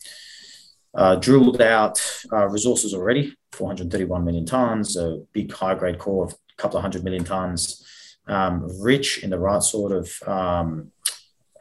[0.95, 3.35] uh, drilled out uh, resources already.
[3.51, 8.17] 431 million tons, a big high grade core of a couple of hundred million tons,
[8.27, 10.91] um, rich in the right sort of um,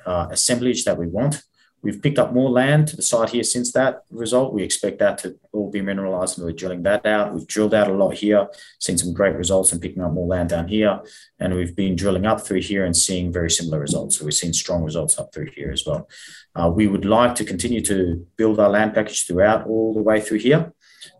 [0.06, 1.42] uh, assemblage that we want.
[1.82, 4.54] We've picked up more land to the site here since that result.
[4.54, 7.34] We expect that to all be mineralized and we're drilling that out.
[7.34, 10.50] We've drilled out a lot here, seen some great results and picking up more land
[10.50, 11.00] down here.
[11.40, 14.18] And we've been drilling up through here and seeing very similar results.
[14.18, 16.08] So we've seen strong results up through here as well.
[16.54, 20.20] Uh, we would like to continue to build our land package throughout all the way
[20.20, 20.72] through here.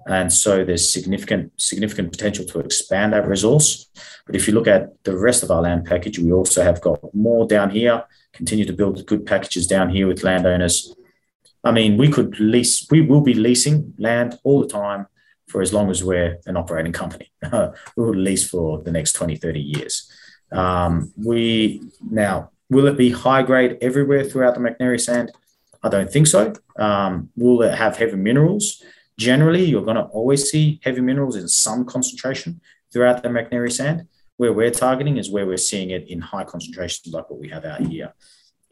[0.07, 3.89] And so there's significant, significant potential to expand that resource.
[4.27, 7.15] But if you look at the rest of our land package, we also have got
[7.15, 10.95] more down here continue to build good packages down here with landowners.
[11.65, 15.07] I mean, we could lease, we will be leasing land all the time
[15.49, 17.31] for as long as we're an operating company.
[17.53, 20.11] we will lease for the next 20, 30 years.
[20.51, 25.31] Um, we now, will it be high grade everywhere throughout the McNairy sand?
[25.83, 26.55] I don't think so.
[26.77, 28.83] Um, will it have heavy minerals?
[29.23, 32.61] Generally, you're going to always see heavy minerals in some concentration
[32.93, 34.09] throughout the McNairy sand.
[34.37, 37.65] Where we're targeting is where we're seeing it in high concentrations like what we have
[37.65, 38.13] out here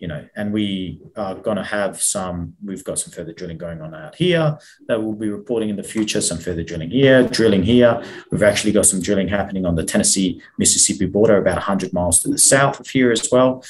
[0.01, 0.27] you know.
[0.35, 4.17] And we are going to have some we've got some further drilling going on out
[4.17, 4.59] here
[4.89, 8.03] that we'll be reporting in the future some further drilling here drilling here.
[8.33, 12.31] We've actually got some drilling happening on the tennessee mississippi border about 100 miles to
[12.31, 13.63] the south of here as well.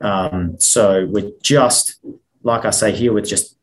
[0.00, 1.98] Um, so we're just
[2.44, 3.57] like i say here we're just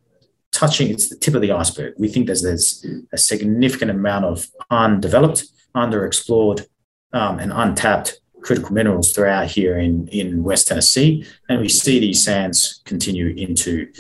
[0.56, 4.48] touching it's the tip of the iceberg we think there's, there's a significant amount of
[4.72, 6.66] undeveloped underexplored
[7.14, 11.26] um, and untapped critical minerals throughout here in, in West Tennessee.
[11.50, 13.92] And we see these sands continue into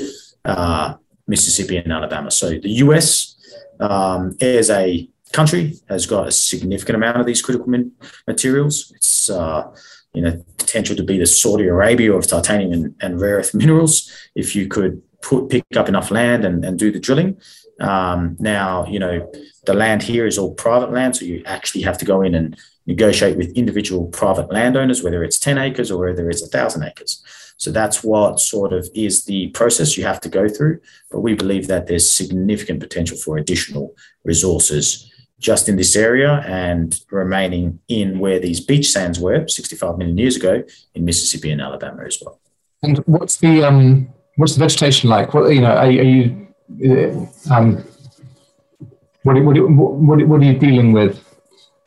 [0.45, 0.93] uh,
[1.27, 2.29] Mississippi and Alabama.
[2.29, 3.35] So the US
[3.79, 7.91] um, as a country has got a significant amount of these critical min-
[8.27, 8.93] materials.
[8.95, 9.63] It's uh,
[10.13, 14.09] you know potential to be the Saudi Arabia of titanium and, and rare earth minerals
[14.33, 17.37] if you could put pick up enough land and, and do the drilling.
[17.81, 19.31] Um, now you know
[19.65, 22.57] the land here is all private land, so you actually have to go in and
[22.85, 27.23] negotiate with individual private landowners, whether it's 10 acres or whether it's a thousand acres.
[27.57, 30.81] So that's what sort of is the process you have to go through.
[31.09, 36.99] But we believe that there's significant potential for additional resources just in this area and
[37.11, 42.03] remaining in where these beach sands were 65 million years ago in Mississippi and Alabama
[42.05, 42.39] as well.
[42.83, 45.33] And what's the um, what's the vegetation like?
[45.33, 46.47] What you know, are, are you
[46.83, 47.83] uh, um,
[49.23, 51.21] what, what, what, what are you dealing with?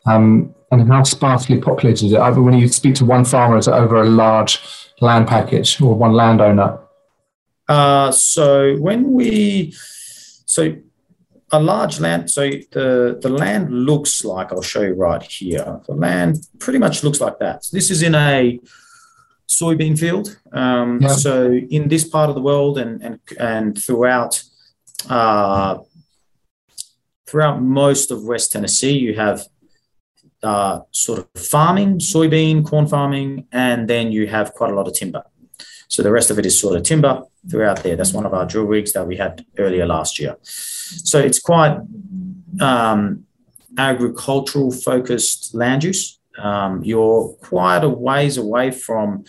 [0.07, 2.19] Um, and how sparsely populated is it?
[2.19, 4.61] When you speak to one farmer, is it over a large
[5.01, 6.81] land package or one landowner?
[7.69, 9.73] Uh, so when we,
[10.47, 10.75] so
[11.53, 15.81] a large land, so the, the land looks like, I'll show you right here.
[15.87, 17.65] The land pretty much looks like that.
[17.65, 18.59] So this is in a
[19.49, 20.39] soybean field.
[20.53, 21.09] Um, yeah.
[21.09, 24.43] So in this part of the world and, and, and throughout,
[25.09, 25.79] uh,
[27.27, 29.47] throughout most of West Tennessee, you have
[30.43, 34.95] uh, sort of farming, soybean, corn farming, and then you have quite a lot of
[34.95, 35.23] timber.
[35.89, 37.97] So the rest of it is sort of timber throughout there.
[37.97, 40.37] That's one of our drill rigs that we had earlier last year.
[40.43, 41.79] So it's quite
[42.61, 43.25] um,
[43.77, 46.17] agricultural focused land use.
[46.38, 49.24] Um, you're quite a ways away from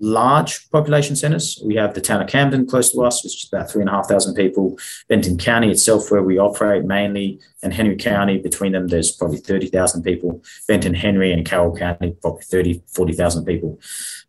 [0.00, 1.60] large population centres.
[1.64, 3.92] We have the town of Camden close to us, which is about three and a
[3.92, 4.78] half thousand people.
[5.08, 10.02] Benton County itself, where we operate mainly, and Henry County, between them, there's probably 30,000
[10.02, 10.42] people.
[10.68, 13.80] Benton, Henry, and Carroll County, probably 30, 40,000 people.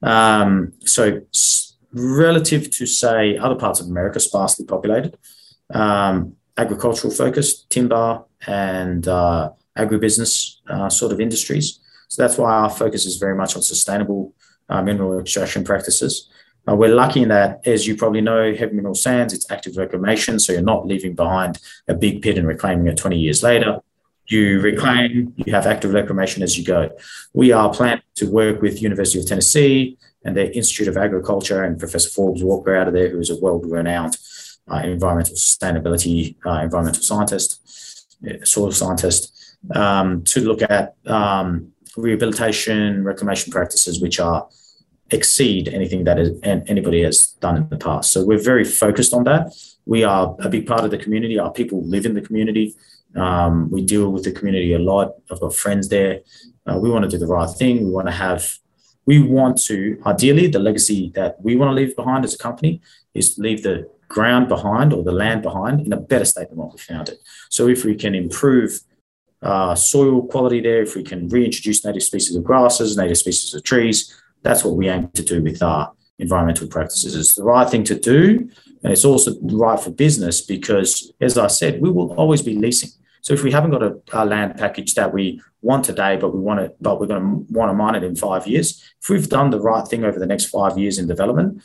[0.02, 1.22] Um, so,
[1.92, 5.18] relative to, say, other parts of America, sparsely populated,
[5.72, 11.80] um, agricultural focused, timber, and uh, agribusiness uh, sort of industries.
[12.16, 14.34] So, that's why our focus is very much on sustainable
[14.70, 16.30] uh, mineral extraction practices.
[16.66, 20.40] Uh, we're lucky in that, as you probably know, heavy mineral sands, it's active reclamation.
[20.40, 23.80] So you're not leaving behind a big pit and reclaiming it 20 years later.
[24.28, 26.90] You reclaim, you have active reclamation as you go.
[27.34, 31.78] We are planning to work with University of Tennessee and the Institute of Agriculture and
[31.78, 34.18] Professor Forbes Walker out of there, who is a world-renowned
[34.72, 37.62] uh, environmental sustainability, uh, environmental scientist,
[38.48, 44.48] soil scientist, um, to look at um, rehabilitation, reclamation practices, which are
[45.12, 48.12] exceed anything that is, anybody has done in the past.
[48.12, 49.54] So we're very focused on that.
[49.86, 51.38] We are a big part of the community.
[51.38, 52.76] Our people live in the community.
[53.16, 55.14] Um, we deal with the community a lot.
[55.32, 56.22] I've got friends there.
[56.66, 57.86] Uh, we want to do the right thing.
[57.86, 58.58] We want to have,
[59.06, 62.82] we want to, ideally, the legacy that we want to leave behind as a company
[63.14, 66.74] is leave the ground behind or the land behind in a better state than what
[66.74, 67.20] we found it.
[67.50, 68.82] So if we can improve
[69.46, 73.64] uh, soil quality there, if we can reintroduce native species of grasses, native species of
[73.64, 77.16] trees, that's what we aim to do with our environmental practices.
[77.16, 78.50] It's the right thing to do,
[78.84, 82.90] and it's also right for business because, as I said, we will always be leasing.
[83.22, 86.40] So if we haven't got a, a land package that we want today, but we
[86.40, 89.30] want it, but we're going to want to mine it in five years, if we've
[89.30, 91.62] done the right thing over the next five years in development,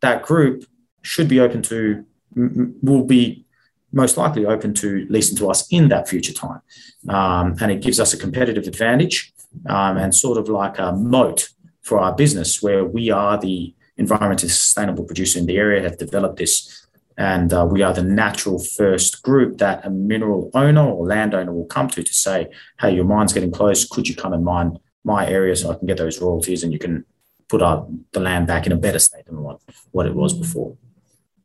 [0.00, 0.64] that group
[1.02, 3.44] should be open to will be
[3.92, 6.60] most likely open to leasing to us in that future time.
[7.08, 9.32] Um, and it gives us a competitive advantage
[9.66, 11.50] um, and sort of like a moat
[11.82, 16.38] for our business where we are the environmentally sustainable producer in the area, have developed
[16.38, 16.86] this.
[17.18, 21.66] And uh, we are the natural first group that a mineral owner or landowner will
[21.66, 22.48] come to to say,
[22.80, 23.86] hey, your mine's getting close.
[23.86, 26.78] Could you come and mine my area so I can get those royalties and you
[26.78, 27.04] can
[27.48, 30.76] put our, the land back in a better state than what, what it was before?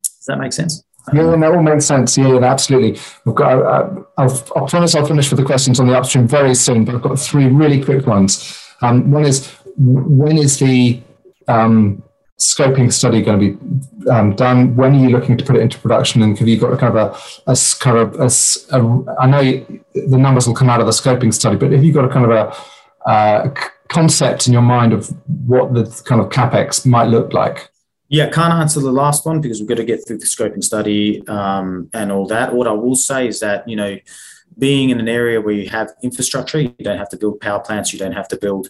[0.04, 0.84] Does that make sense?
[1.14, 2.18] Yeah, and that all makes sense.
[2.18, 3.00] Yeah, absolutely.
[3.26, 3.62] We've got.
[3.62, 6.96] Uh, I'll, I'll promise I'll finish with the questions on the upstream very soon, but
[6.96, 8.62] I've got three really quick ones.
[8.82, 11.02] Um, one is when is the
[11.48, 12.04] um,
[12.40, 14.76] scoping study going to be um, done?
[14.76, 16.22] When are you looking to put it into production?
[16.22, 17.18] And have you got a kind of
[17.48, 18.30] a, a kind of a,
[18.76, 21.84] a, I know you, the numbers will come out of the scoping study, but have
[21.84, 23.54] you got a kind of a, a
[23.88, 25.10] concept in your mind of
[25.46, 27.70] what the kind of capex might look like?
[28.10, 31.28] Yeah, can't answer the last one because we've got to get through the scoping study
[31.28, 32.54] um, and all that.
[32.54, 33.98] What I will say is that, you know,
[34.58, 37.92] being in an area where you have infrastructure, you don't have to build power plants,
[37.92, 38.70] you don't have to build,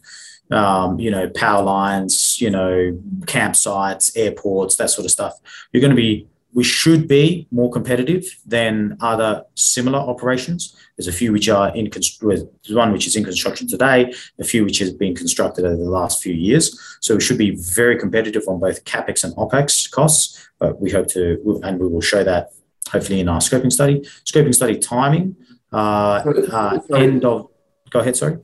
[0.49, 5.33] um, you know, power lines, you know, campsites, airports, that sort of stuff.
[5.71, 10.75] You're going to be we should be more competitive than other similar operations.
[10.97, 14.63] There's a few which are in there's one which is in construction today, a few
[14.63, 16.97] which has been constructed over the last few years.
[17.01, 20.49] So we should be very competitive on both capex and opex costs.
[20.59, 22.51] But we hope to, and we will show that
[22.89, 23.99] hopefully in our scoping study.
[24.25, 25.35] Scoping study timing,
[25.71, 27.49] uh, uh, end of.
[27.91, 28.15] Go ahead.
[28.15, 28.37] Sorry.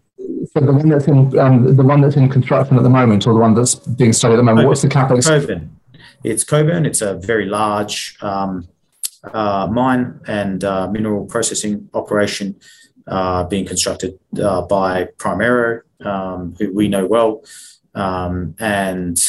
[0.54, 3.34] So the one that's in um, the one that's in construction at the moment, or
[3.34, 5.26] the one that's being studied at the moment, what's the capex?
[5.26, 5.76] Coburn.
[6.23, 6.86] It's Coburn.
[6.86, 8.67] It's a very large um,
[9.25, 12.55] uh, mine and uh, mineral processing operation
[13.07, 17.43] uh, being constructed uh, by Primero, um, who we know well,
[17.93, 19.21] um, and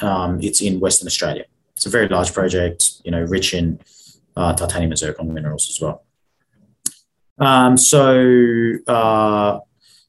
[0.00, 1.44] um, it's in Western Australia.
[1.76, 3.78] It's a very large project, you know, rich in
[4.36, 6.04] uh, titanium and zircon minerals as well.
[7.38, 9.60] Um, so, uh,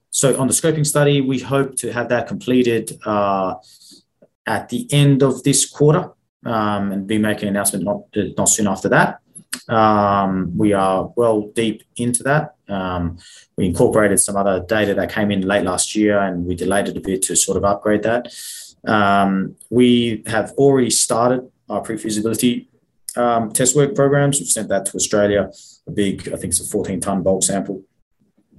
[0.09, 2.99] so on the scoping study, we hope to have that completed
[4.45, 6.11] at the end of this quarter
[6.45, 8.03] um, and be making an announcement not,
[8.37, 9.19] not soon after that.
[9.69, 12.55] Um, we are well deep into that.
[12.67, 13.17] Um,
[13.57, 16.97] we incorporated some other data that came in late last year and we delayed it
[16.97, 18.33] a bit to sort of upgrade that.
[18.85, 22.69] Um, we have already started our pre feasibility
[23.15, 24.39] um, test work programs.
[24.39, 25.51] We've sent that to Australia,
[25.87, 27.83] a big, I think it's a 14 ton bulk sample.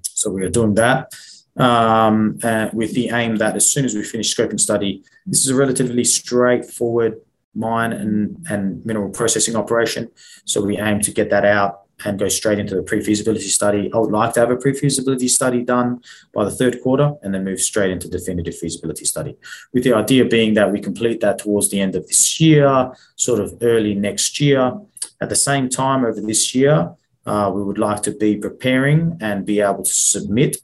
[0.03, 1.13] So we are doing that.
[1.57, 5.51] Um, uh, with the aim that as soon as we finish scoping study, this is
[5.51, 7.21] a relatively straightforward
[7.55, 10.11] mine and, and mineral processing operation.
[10.45, 13.91] So we aim to get that out and go straight into the pre-feasibility study.
[13.95, 16.03] I would like to have a pre-feasibility study done
[16.35, 19.37] by the third quarter and then move straight into definitive feasibility study.
[19.73, 23.41] With the idea being that we complete that towards the end of this year, sort
[23.41, 24.73] of early next year.
[25.21, 26.95] At the same time, over this year,
[27.27, 30.57] uh, we would like to be preparing and be able to submit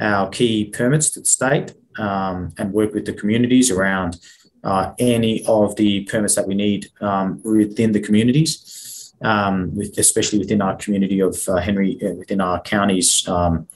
[0.00, 4.18] our key permits to the state um, and work with the communities around
[4.64, 10.38] uh, any of the permits that we need um, within the communities, um, with, especially
[10.38, 13.66] within our community of uh, Henry, uh, within our counties, um,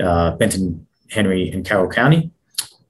[0.00, 2.30] uh, Benton, Henry, and Carroll County,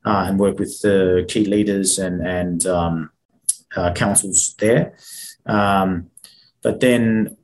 [0.04, 3.10] uh, and work with the key leaders and, and um,
[3.76, 4.94] uh, councils there.
[5.46, 6.10] Um,
[6.62, 7.36] but then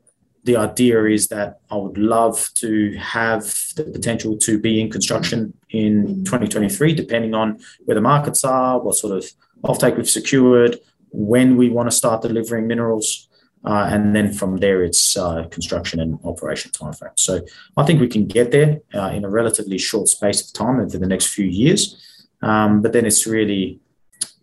[0.45, 3.45] the idea is that I would love to have
[3.77, 8.97] the potential to be in construction in 2023, depending on where the markets are, what
[8.97, 9.31] sort of
[9.65, 10.79] offtake we've secured,
[11.11, 13.29] when we want to start delivering minerals,
[13.65, 17.17] uh, and then from there it's uh, construction and operation timeframe.
[17.17, 17.41] So
[17.77, 20.99] I think we can get there uh, in a relatively short space of time over
[20.99, 22.27] the next few years.
[22.43, 23.79] Um, but then it's really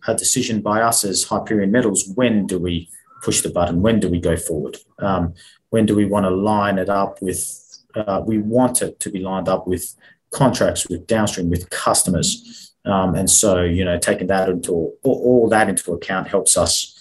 [0.06, 2.10] a decision by us as Hyperion Metals.
[2.14, 2.88] When do we
[3.22, 3.82] push the button?
[3.82, 4.78] When do we go forward?
[4.98, 5.34] Um,
[5.68, 7.66] when do we want to line it up with?
[7.94, 9.94] Uh, we want it to be lined up with
[10.30, 15.48] contracts with downstream with customers um, and so, you know, taking that into all, all
[15.48, 16.96] that into account helps us.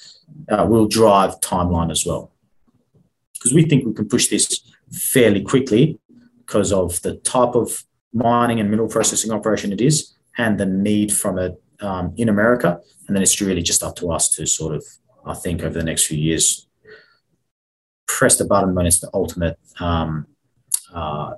[0.47, 2.31] Uh, will drive timeline as well,
[3.33, 4.61] because we think we can push this
[4.91, 5.97] fairly quickly
[6.37, 11.11] because of the type of mining and mineral processing operation it is, and the need
[11.11, 12.79] from it um, in America.
[13.07, 14.85] And then it's really just up to us to sort of,
[15.25, 16.67] I think, over the next few years,
[18.07, 20.27] press the button when it's the ultimate um,
[20.93, 21.33] uh,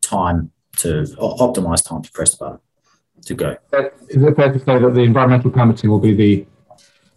[0.00, 2.58] time to optimize time to press the button
[3.24, 3.56] to go.
[4.08, 6.46] Is it fair to say that the environmental permitting will be the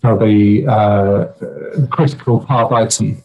[0.01, 3.23] the uh, critical part item?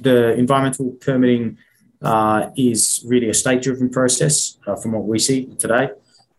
[0.00, 1.56] The environmental permitting
[2.02, 5.88] uh, is really a state-driven process uh, from what we see today.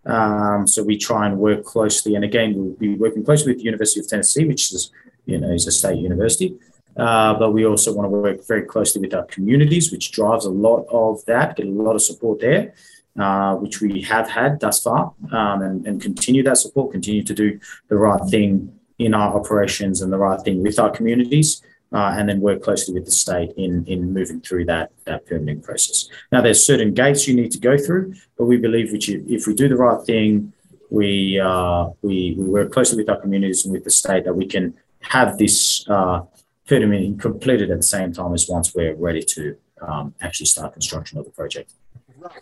[0.06, 3.64] Um, so we try and work closely, and again, we'll be working closely with the
[3.64, 4.92] University of Tennessee, which is
[5.26, 6.56] you know is a state university.
[6.96, 10.50] Uh, but we also want to work very closely with our communities, which drives a
[10.50, 12.74] lot of that, get a lot of support there
[13.20, 17.34] uh, which we have had thus far, um, and, and continue that support, continue to
[17.34, 21.62] do the right thing in our operations and the right thing with our communities.
[21.94, 25.62] Uh, and then work closely with the state in, in moving through that, that permitting
[25.62, 26.10] process.
[26.30, 29.54] Now, there's certain gates you need to go through, but we believe which if we
[29.54, 30.52] do the right thing,
[30.90, 34.46] we, uh, we, we work closely with our communities and with the state that we
[34.46, 36.22] can have this uh,
[36.68, 41.18] permitting completed at the same time as once we're ready to um, actually start construction
[41.18, 41.72] of the project.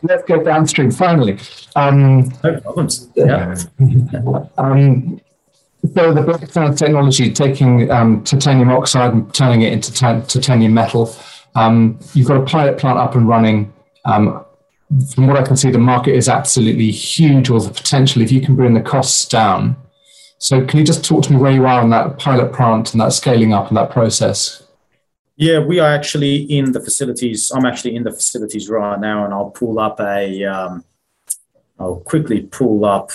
[0.02, 1.39] Let's go downstream finally.
[1.76, 3.10] Um, no problems.
[3.15, 3.56] Yeah.
[4.58, 5.22] um,
[5.96, 11.13] so the black sand technology, taking um, titanium oxide and turning it into titanium metal,
[11.56, 13.73] um, you've got a pilot plant up and running.
[14.06, 14.46] Um,
[15.13, 18.42] from what I can see, the market is absolutely huge, or the potential if you
[18.42, 19.75] can bring the costs down.
[20.38, 23.02] So, can you just talk to me where you are on that pilot plant and
[23.02, 24.62] that scaling up and that process?
[25.36, 27.52] Yeah, we are actually in the facilities.
[27.52, 30.44] I'm actually in the facilities right now, and I'll pull up a.
[30.46, 30.84] Um,
[31.79, 33.10] I'll quickly pull up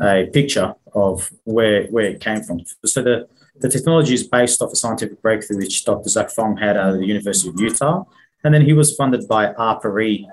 [0.00, 2.64] a picture of where where it came from.
[2.84, 3.28] So the
[3.60, 6.08] the technology is based off a scientific breakthrough which Dr.
[6.08, 8.04] Zak Fang had out of the University of Utah.
[8.44, 10.28] And then he was funded by ARPA-E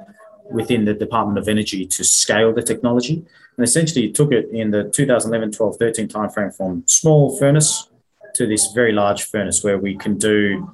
[0.51, 3.25] within the Department of Energy to scale the technology.
[3.57, 7.87] And essentially, took it in the 2011, 12, 13 timeframe from small furnace
[8.33, 10.69] to this very large furnace where we can do,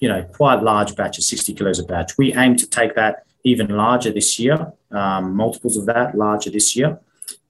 [0.00, 2.16] you know, quite large batches, 60 kilos a batch.
[2.18, 6.76] We aim to take that even larger this year, um, multiples of that larger this
[6.76, 6.98] year.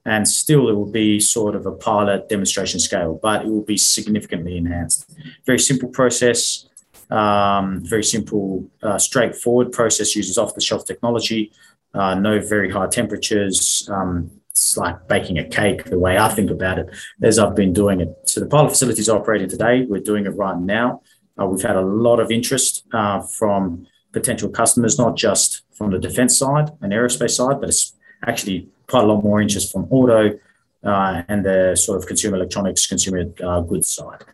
[0.04, 3.76] And still, it will be sort of a pilot demonstration scale, but it will be
[3.76, 5.10] significantly enhanced.
[5.44, 6.66] Very simple process,
[7.10, 11.52] um, very simple, uh, straightforward process uses off the shelf technology,
[11.92, 13.88] uh, no very high temperatures.
[13.92, 16.90] Um, it's like baking a cake, the way I think about it,
[17.22, 18.08] as I've been doing it.
[18.24, 19.86] So the pilot facility is operating today.
[19.88, 21.02] We're doing it right now.
[21.40, 25.98] Uh, we've had a lot of interest uh, from potential customers, not just from the
[25.98, 27.94] defense side and aerospace side, but it's
[28.26, 30.38] actually quite a lot more interest from auto
[30.84, 34.24] uh, and the sort of consumer electronics, consumer uh, goods side.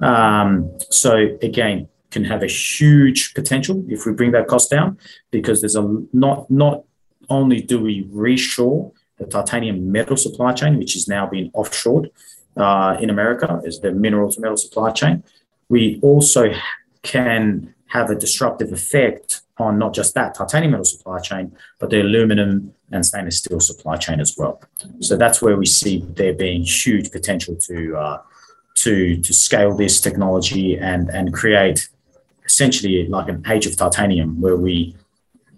[0.00, 4.98] Um, so again, can have a huge potential if we bring that cost down,
[5.30, 6.84] because there's a not not
[7.28, 12.10] only do we reshore the titanium metal supply chain, which is now being offshored
[12.56, 15.22] uh, in America, is the mineral to metal supply chain.
[15.68, 16.52] We also
[17.02, 22.00] can have a disruptive effect on not just that titanium metal supply chain, but the
[22.00, 24.62] aluminum and stainless steel supply chain as well.
[25.00, 28.22] So that's where we see there being huge potential to uh,
[28.76, 31.88] to to scale this technology and and create
[32.44, 34.96] essentially like an age of titanium where we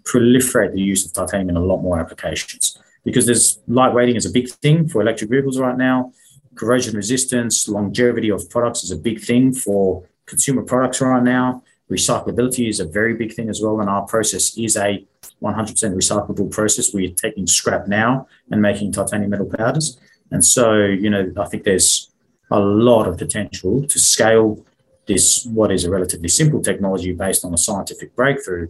[0.03, 2.79] proliferate the use of titanium in a lot more applications
[3.11, 6.13] because there's lightweighting is a big thing for electric vehicles right now.
[6.55, 11.63] Corrosion resistance, longevity of products is a big thing for consumer products right now.
[11.91, 13.81] Recyclability is a very big thing as well.
[13.81, 15.05] And our process is a
[15.43, 16.95] 100% recyclable process.
[16.95, 19.99] We're taking scrap now and making titanium metal powders.
[20.31, 22.11] And so, you know, I think there's
[22.51, 24.65] a lot of potential to scale
[25.07, 28.69] this, what is a relatively simple technology based on a scientific breakthrough,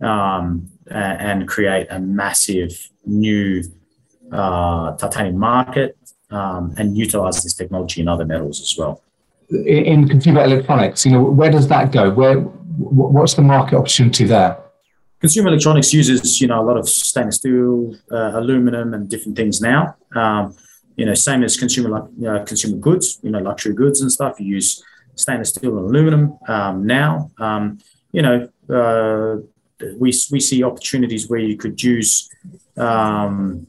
[0.00, 3.62] um, and create a massive new
[4.32, 5.96] uh, titanium market
[6.30, 9.02] um, and utilize this technology in other metals as well.
[9.50, 12.10] In consumer electronics, you know, where does that go?
[12.10, 12.40] Where
[12.78, 14.58] what's the market opportunity there?
[15.20, 19.60] Consumer electronics uses, you know, a lot of stainless steel, uh, aluminum, and different things
[19.60, 19.96] now.
[20.14, 20.54] Um,
[20.96, 24.38] you know, same as consumer uh, consumer goods, you know, luxury goods and stuff.
[24.38, 24.82] You use
[25.14, 27.30] stainless steel and aluminum um, now.
[27.38, 27.78] Um,
[28.12, 29.42] you know, uh,
[29.96, 32.28] we we see opportunities where you could use
[32.76, 33.66] um,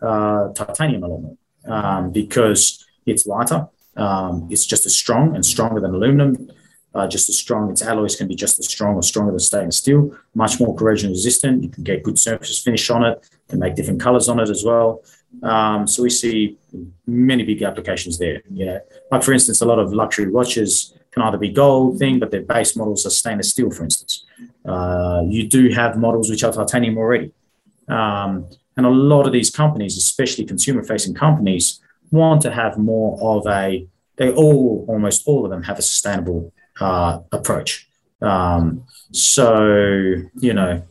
[0.00, 1.36] uh, titanium a lot more
[1.66, 3.68] um, because it's lighter.
[3.96, 6.50] Um, it's just as strong and stronger than aluminum
[6.94, 7.70] uh, just as strong.
[7.70, 11.10] Its alloys can be just as strong or stronger than stainless steel, much more corrosion
[11.10, 11.62] resistant.
[11.62, 14.64] You can get good surface finish on it, can make different colors on it as
[14.64, 15.02] well.
[15.42, 16.56] Um, so we see
[17.06, 18.42] many big applications there.
[18.50, 18.80] You know,
[19.10, 22.42] like for instance, a lot of luxury watches can either be gold thing, but their
[22.42, 24.24] base models are stainless steel, for instance.
[24.64, 27.32] Uh, you do have models which are titanium already.
[27.88, 28.46] Um,
[28.76, 33.46] and a lot of these companies, especially consumer facing companies, want to have more of
[33.46, 33.86] a,
[34.16, 37.88] they all, almost all of them have a sustainable uh, approach.
[38.20, 40.82] Um, so you know,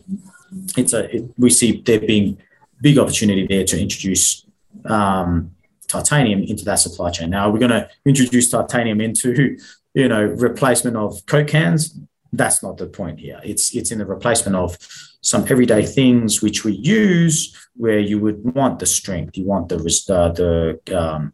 [0.78, 2.38] it's a it, we see there being
[2.82, 4.46] big opportunity there to introduce
[4.86, 5.52] um,
[5.88, 7.30] titanium into that supply chain.
[7.30, 9.58] Now we're going to introduce titanium into
[9.94, 11.98] you know replacement of Coke cans.
[12.34, 13.40] That's not the point here.
[13.44, 14.78] It's it's in the replacement of
[15.22, 19.78] some everyday things which we use where you would want the strength, you want the
[20.10, 21.34] uh, the um,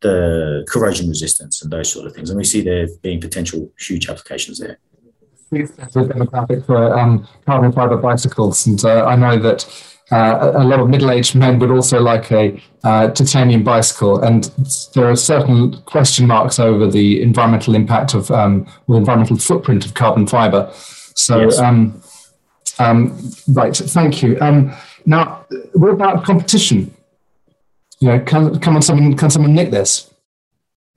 [0.00, 2.30] the corrosion resistance and those sort of things.
[2.30, 4.78] And we see there being potential huge applications there.
[6.04, 9.64] demographic for um, carbon fiber bicycles, and uh, I know that
[10.10, 14.44] uh, a lot of middle-aged men would also like a uh, titanium bicycle, and
[14.94, 19.94] there are certain question marks over the environmental impact of um, or environmental footprint of
[19.94, 20.70] carbon fiber.
[21.14, 21.58] So, yes.
[21.58, 22.00] um,
[22.78, 24.38] um right, thank you.
[24.40, 24.72] Um,
[25.04, 26.94] now, what about competition?
[28.00, 30.12] you know, can, can someone can someone nick this?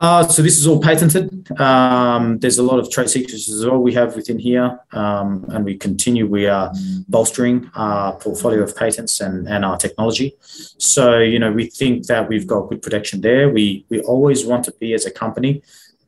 [0.01, 1.29] Uh, so this is all patented.
[1.61, 5.63] Um, there's a lot of trade secrets as well we have within here, um, and
[5.63, 6.25] we continue.
[6.25, 6.73] We are
[7.07, 10.33] bolstering our portfolio of patents and, and our technology.
[10.41, 13.51] So you know, we think that we've got good protection there.
[13.51, 15.61] We we always want to be as a company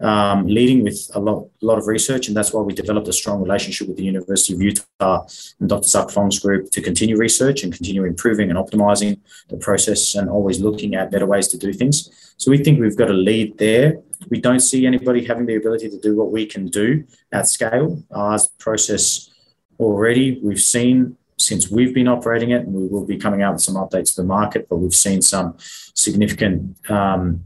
[0.03, 3.13] um, leading with a lot, a lot of research, and that's why we developed a
[3.13, 5.25] strong relationship with the University of Utah
[5.59, 5.87] and Dr.
[5.87, 10.59] Zak Fang's group to continue research and continue improving and optimizing the process and always
[10.59, 12.35] looking at better ways to do things.
[12.37, 14.01] So we think we've got a lead there.
[14.29, 18.03] We don't see anybody having the ability to do what we can do at scale.
[18.11, 19.29] Our process
[19.79, 23.61] already, we've seen since we've been operating it, and we will be coming out with
[23.61, 25.57] some updates to the market, but we've seen some
[25.93, 27.43] significant um,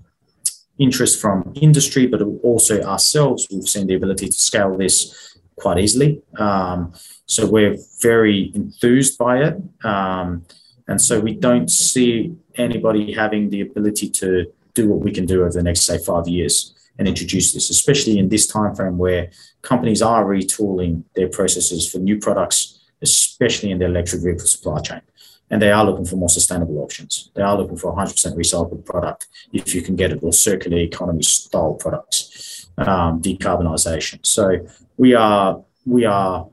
[0.80, 3.48] interest from industry, but also ourselves.
[3.52, 6.22] We've seen the ability to scale this quite easily.
[6.38, 6.94] Um,
[7.26, 9.56] so we're very enthused by it.
[9.84, 10.46] Um,
[10.88, 15.42] and so we don't see anybody having the ability to do what we can do
[15.42, 19.30] over the next, say, five years and introduce this, especially in this time frame where
[19.62, 25.02] companies are retooling their processes for new products, especially in the electric vehicle supply chain.
[25.50, 27.32] And they are looking for more sustainable options.
[27.34, 31.24] They are looking for 100% recycled product if you can get it, or circular economy
[31.24, 34.26] style products, um, decarbonisation.
[34.26, 34.68] So
[34.98, 36.50] we are we are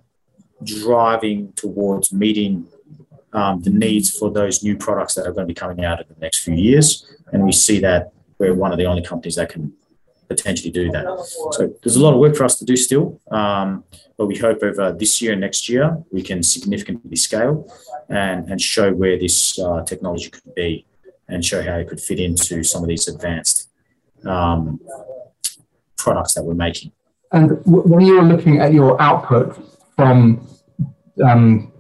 [0.63, 2.67] driving towards meeting
[3.33, 6.07] um, the needs for those new products that are going to be coming out in
[6.09, 7.05] the next few years.
[7.33, 9.73] And we see that we're one of the only companies that can
[10.29, 11.05] potentially do that.
[11.53, 13.85] So there's a lot of work for us to do still, um,
[14.17, 17.71] but we hope over this year and next year we can significantly scale
[18.09, 20.87] and, and show where this uh, technology could be
[21.29, 23.69] and show how it could fit into some of these advanced
[24.27, 24.81] um,
[25.97, 26.93] products that we're making.
[27.33, 29.59] And when you're looking at your output
[29.97, 30.47] from
[31.25, 31.73] um,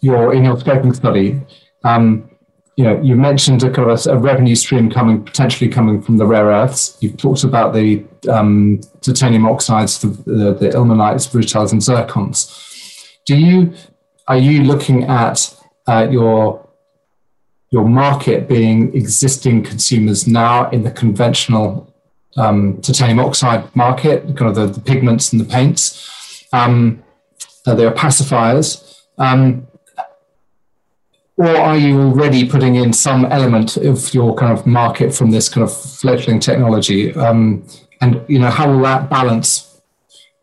[0.00, 1.40] your in your scoping study,
[1.84, 2.30] um,
[2.78, 6.16] you know, you mentioned a kind of a, a, revenue stream coming potentially coming from
[6.16, 6.96] the rare earths.
[7.00, 13.18] You've talked about the um, titanium oxides, the, the, the ilmenites, rutiles, and zircons.
[13.26, 13.74] Do you
[14.28, 15.52] are you looking at
[15.88, 16.68] uh, your
[17.70, 21.92] your market being existing consumers now in the conventional
[22.36, 26.46] um, titanium oxide market, kind of the, the pigments and the paints?
[26.52, 27.02] Um,
[27.66, 29.00] opacifiers.
[29.18, 29.66] Um,
[31.38, 35.48] or are you already putting in some element of your kind of market from this
[35.48, 37.14] kind of fledgling technology?
[37.14, 37.64] Um,
[38.00, 39.80] and you know, how will that balance?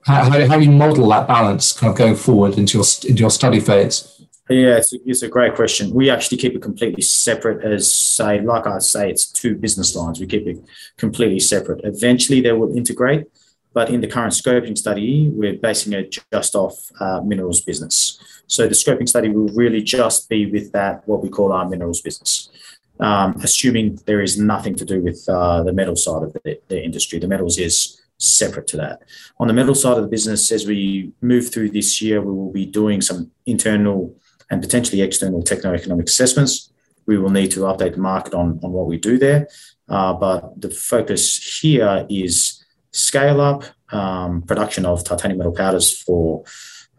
[0.06, 3.30] How, how, do you model that balance kind of going forward into your into your
[3.30, 4.12] study phase?
[4.50, 5.92] Yeah, it's a, it's a great question.
[5.94, 10.20] We actually keep it completely separate as say, like I say, it's two business lines.
[10.20, 10.64] We keep it
[10.98, 11.82] completely separate.
[11.84, 13.26] Eventually, they will integrate,
[13.74, 18.20] but in the current scoping study, we're basing it just off uh, minerals business.
[18.48, 22.02] So the scoping study will really just be with that, what we call our minerals
[22.02, 22.50] business,
[23.00, 26.84] um, assuming there is nothing to do with uh, the metal side of the, the
[26.84, 27.20] industry.
[27.20, 29.02] The metals is separate to that.
[29.40, 32.52] On the metal side of the business, as we move through this year, we will
[32.52, 34.16] be doing some internal
[34.50, 36.72] and potentially external techno-economic assessments.
[37.08, 39.48] We will need to update the market on, on what we do there.
[39.90, 46.44] Uh, but the focus here is scale up um, production of titanium metal powders for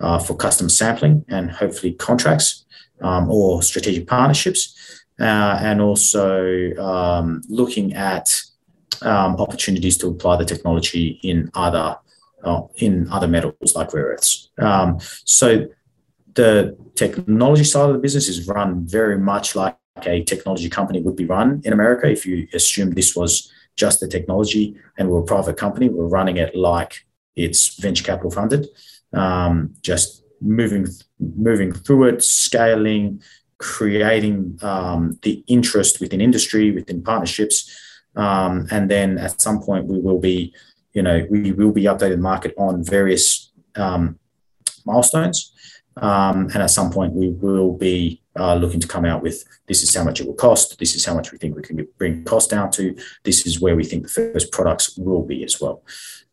[0.01, 2.65] uh, for custom sampling and hopefully contracts
[3.01, 8.41] um, or strategic partnerships, uh, and also um, looking at
[9.03, 11.97] um, opportunities to apply the technology in other
[12.45, 14.51] uh, in other metals like rare earths.
[14.59, 15.67] Um, so
[16.35, 21.17] the technology side of the business is run very much like a technology company would
[21.17, 22.09] be run in America.
[22.11, 26.37] If you assume this was just the technology and we're a private company, we're running
[26.37, 28.69] it like it's venture capital funded,
[29.17, 30.87] um, just moving
[31.19, 33.23] moving through it, scaling,
[33.59, 37.57] creating um, the interest within industry, within partnerships,
[38.17, 40.55] um, and then at some point we will be,
[40.93, 44.19] you know, we will be updating the market on various um,
[44.85, 45.53] milestones.
[45.99, 49.83] Um, and at some point, we will be uh, looking to come out with this
[49.83, 50.79] is how much it will cost.
[50.79, 52.97] This is how much we think we can bring cost down to.
[53.25, 55.83] This is where we think the first products will be as well.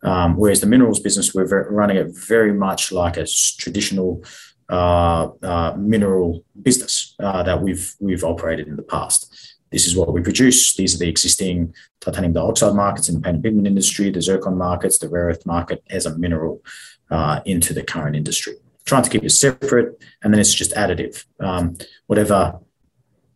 [0.04, 4.24] Um, whereas the minerals business, we're very, running it very much like a traditional
[4.70, 9.56] uh, uh, mineral business uh, that we've we've operated in the past.
[9.72, 10.76] This is what we produce.
[10.76, 14.58] These are the existing titanium dioxide markets in the paint and pigment industry, the zircon
[14.58, 16.62] markets, the rare earth market as a mineral
[17.10, 18.56] uh, into the current industry
[18.86, 21.26] trying to keep it separate, and then it's just additive.
[21.40, 21.78] Um,
[22.08, 22.60] whatever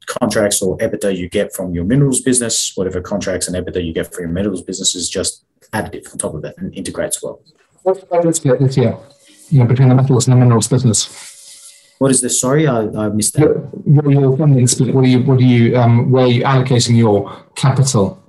[0.08, 4.14] contracts or EBITDA you get from your minerals business, whatever contracts and EBITDA you get
[4.14, 7.42] from your minerals business is just additive on top of that and integrates well.
[7.84, 8.98] What's the split this year,
[9.50, 11.94] you know, between the metals and the minerals business?
[12.00, 12.40] What is this?
[12.40, 13.50] Sorry, I, I missed that.
[13.86, 14.94] What are your funding split?
[14.94, 18.24] What are you, what are you, um, where are you allocating your capital?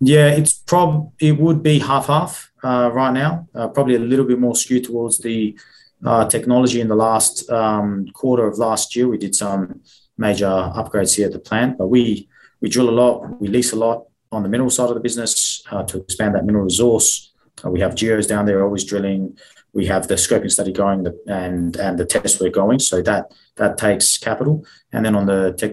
[0.00, 3.48] Yeah, it's prob it would be half half uh, right now.
[3.54, 5.56] Uh, probably a little bit more skewed towards the
[6.04, 9.08] uh, technology in the last um, quarter of last year.
[9.08, 9.80] We did some
[10.18, 12.28] major upgrades here at the plant, but we
[12.60, 15.62] we drill a lot, we lease a lot on the mineral side of the business
[15.70, 17.32] uh, to expand that mineral resource.
[17.64, 19.36] Uh, we have geos down there always drilling.
[19.72, 22.78] We have the scoping study going and and the tests we're going.
[22.78, 24.64] So that that takes capital.
[24.92, 25.72] And then on the tech,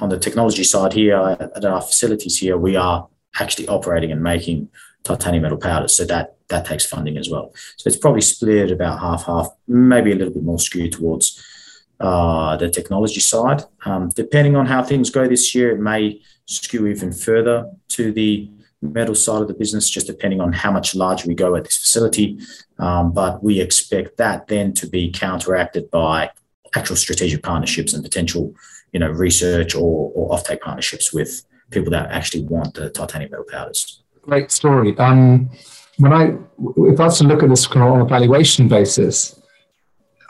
[0.00, 3.08] on the technology side here at our facilities here, we are
[3.38, 4.68] actually operating and making
[5.04, 5.94] titanium metal powders.
[5.94, 7.52] So that that takes funding as well.
[7.76, 11.42] So it's probably split about half half, maybe a little bit more skewed towards
[12.00, 13.62] uh, the technology side.
[13.84, 18.50] Um, depending on how things go this year, it may skew even further to the
[18.82, 21.76] metal side of the business, just depending on how much larger we go at this
[21.76, 22.38] facility.
[22.78, 26.30] Um, but we expect that then to be counteracted by
[26.74, 28.54] actual strategic partnerships and potential,
[28.92, 33.46] you know, research or, or offtake partnerships with people that actually want the titanium metal
[33.48, 34.02] powders.
[34.22, 34.96] Great story.
[34.98, 35.50] Um,
[35.98, 36.34] when I,
[36.90, 39.40] if I was to look at this on a valuation basis,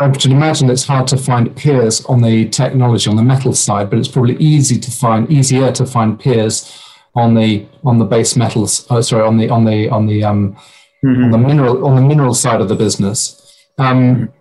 [0.01, 3.89] I should imagine it's hard to find peers on the technology on the metal side,
[3.89, 6.83] but it's probably easy to find easier to find peers
[7.15, 8.87] on the on the base metals.
[8.91, 10.57] Oh, sorry, on the on the on the um,
[11.05, 11.25] mm-hmm.
[11.25, 13.39] on the mineral on the mineral side of the business.
[13.79, 14.33] Um,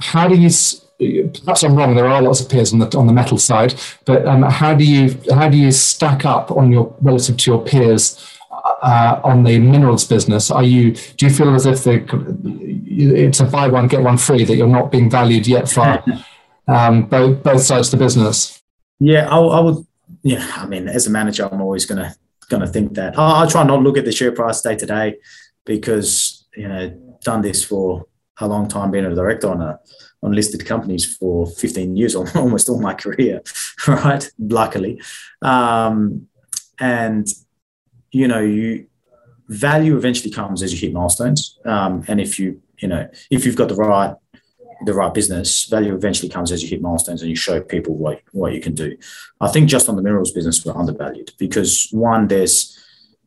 [0.00, 0.50] how do you?
[1.44, 1.94] Perhaps I'm wrong.
[1.94, 3.74] There are lots of peers on the on the metal side,
[4.06, 7.62] but um, how do you how do you stack up on your relative to your
[7.62, 8.33] peers
[8.84, 10.50] uh, on the minerals business?
[10.50, 12.04] Are you do you feel as if the,
[12.86, 16.04] it's a buy one get one free that you're not being valued yet for
[16.68, 18.62] um, both both sides of the business?
[19.00, 19.86] Yeah, I, I would
[20.22, 22.14] yeah, I mean, as a manager, I'm always gonna
[22.48, 23.18] gonna think that.
[23.18, 25.16] I, I try not look at the share price day to day
[25.64, 26.90] because you know
[27.22, 28.06] done this for
[28.40, 29.78] a long time, being a director on a
[30.22, 33.42] on listed companies for 15 years, almost all my career,
[33.86, 34.30] right?
[34.38, 35.00] Luckily,
[35.42, 36.26] um,
[36.80, 37.28] and
[38.14, 38.86] you know, you
[39.48, 43.56] value eventually comes as you hit milestones, um, and if you you know if you've
[43.56, 44.14] got the right
[44.84, 48.20] the right business, value eventually comes as you hit milestones and you show people what,
[48.32, 48.96] what you can do.
[49.40, 52.78] I think just on the minerals business, we're undervalued because one, there's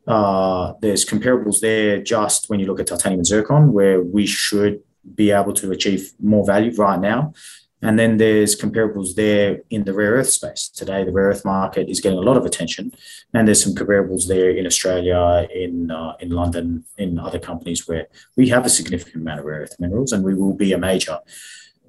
[0.08, 4.82] uh, there's comparables there just when you look at titanium and zircon, where we should
[5.16, 7.34] be able to achieve more value right now.
[7.82, 10.68] And then there's comparables there in the rare earth space.
[10.68, 12.92] Today, the rare earth market is getting a lot of attention,
[13.34, 18.08] and there's some comparables there in Australia, in uh, in London, in other companies where
[18.36, 21.20] we have a significant amount of rare earth minerals, and we will be a major,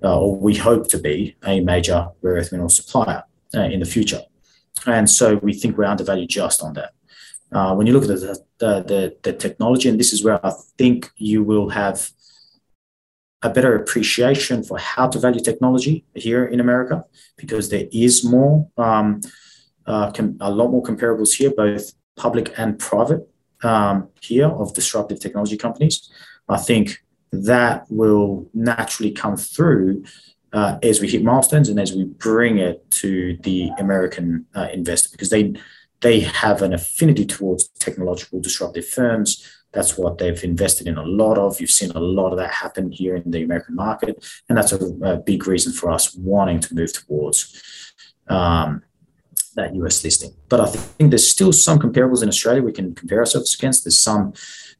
[0.05, 3.23] uh, or we hope to be a major rare earth mineral supplier
[3.55, 4.21] uh, in the future.
[4.87, 6.93] And so we think we're undervalued just on that.
[7.51, 10.53] Uh, when you look at the, the, the, the technology, and this is where I
[10.77, 12.11] think you will have
[13.43, 17.05] a better appreciation for how to value technology here in America
[17.37, 19.21] because there is more, um,
[19.87, 23.29] uh, com- a lot more comparables here, both public and private
[23.63, 26.11] um, here of disruptive technology companies.
[26.49, 30.05] I think that will naturally come through
[30.53, 35.11] uh, as we hit milestones and as we bring it to the American uh, investor
[35.13, 35.55] because they
[36.01, 41.39] they have an affinity towards technological disruptive firms that's what they've invested in a lot
[41.39, 41.61] of.
[41.61, 44.25] You've seen a lot of that happen here in the American market.
[44.49, 47.93] And that's a, a big reason for us wanting to move towards
[48.29, 48.83] um,
[49.57, 50.33] that US listing.
[50.49, 53.85] But I think there's still some comparables in Australia we can compare ourselves against.
[53.85, 54.33] There's some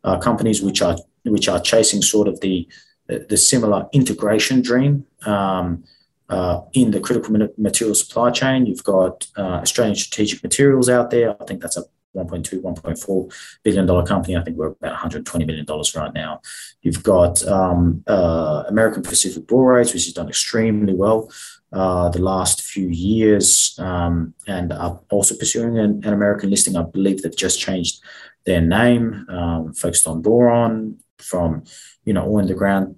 [0.05, 2.67] uh, companies which are which are chasing sort of the
[3.09, 5.85] the similar integration dream um,
[6.29, 8.67] uh, in the critical material supply chain.
[8.67, 11.35] You've got uh, Australian Strategic Materials out there.
[11.41, 11.85] I think that's a
[12.17, 14.37] 1.2, 1.4 billion dollar company.
[14.37, 16.41] I think we're about 120 million dollars right now.
[16.83, 21.31] You've got um, uh, American Pacific Borates, which has done extremely well
[21.73, 26.77] uh, the last few years, um, and are also pursuing an, an, American listing.
[26.77, 28.03] I believe they've just changed
[28.47, 31.65] their name, um, focused on boron from
[32.05, 32.97] you know all in the ground,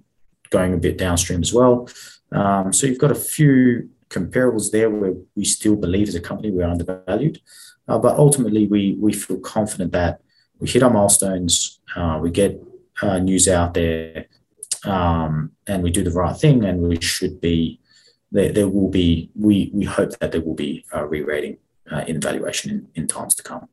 [0.49, 1.89] going a bit downstream as well.
[2.31, 6.51] Um, so you've got a few comparables there where we still believe as a company
[6.51, 7.39] we're undervalued.
[7.87, 10.21] Uh, but ultimately, we we feel confident that
[10.59, 12.61] we hit our milestones, uh, we get
[13.01, 14.27] uh, news out there,
[14.83, 17.79] um, and we do the right thing, and we should be
[18.31, 18.51] there.
[18.51, 21.57] There will be we we hope that there will be a re-rating
[21.91, 23.67] uh, in valuation in, in times to come.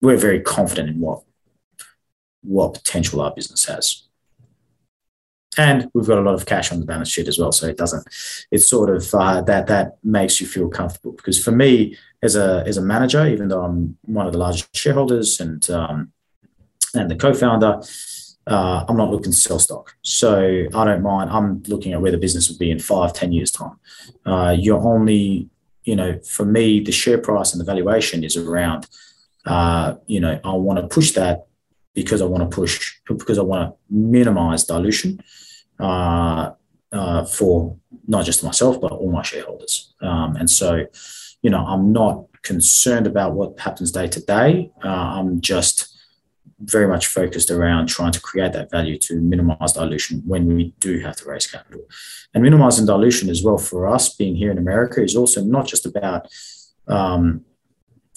[0.00, 1.22] We're very confident in what
[2.42, 4.08] what potential our business has
[5.58, 7.76] and we've got a lot of cash on the balance sheet as well so it
[7.76, 8.06] doesn't
[8.50, 11.12] it's sort of uh, that that makes you feel comfortable.
[11.12, 14.74] Because for me as a as a manager even though i'm one of the largest
[14.74, 16.12] shareholders and um,
[16.94, 17.82] and the co-founder
[18.46, 19.94] uh, i'm not looking to sell stock.
[20.02, 23.32] So i don't mind i'm looking at where the business will be in five ten
[23.32, 23.78] years time.
[24.24, 25.48] Uh, you're only
[25.84, 28.86] you know for me the share price and the valuation is around
[29.44, 31.46] uh, you know i want to push that
[31.94, 35.20] because I want to push, because I want to minimize dilution
[35.78, 36.52] uh,
[36.92, 37.76] uh, for
[38.06, 39.94] not just myself, but all my shareholders.
[40.00, 40.86] Um, and so,
[41.42, 44.70] you know, I'm not concerned about what happens day to day.
[44.84, 45.88] Uh, I'm just
[46.64, 51.00] very much focused around trying to create that value to minimize dilution when we do
[51.00, 51.82] have to raise capital.
[52.34, 55.86] And minimizing dilution as well for us being here in America is also not just
[55.86, 56.28] about
[56.86, 57.44] um,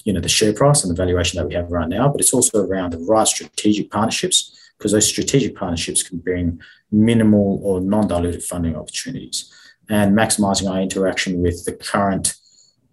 [0.03, 2.33] you know the share price and the valuation that we have right now, but it's
[2.33, 6.59] also around the right strategic partnerships because those strategic partnerships can bring
[6.91, 9.51] minimal or non-dilutive funding opportunities
[9.89, 12.35] and maximizing our interaction with the current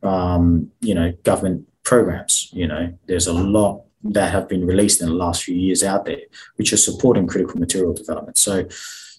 [0.03, 2.49] um, you know government programs.
[2.53, 6.05] You know, there's a lot that have been released in the last few years out
[6.05, 6.22] there,
[6.57, 8.37] which are supporting critical material development.
[8.37, 8.66] So,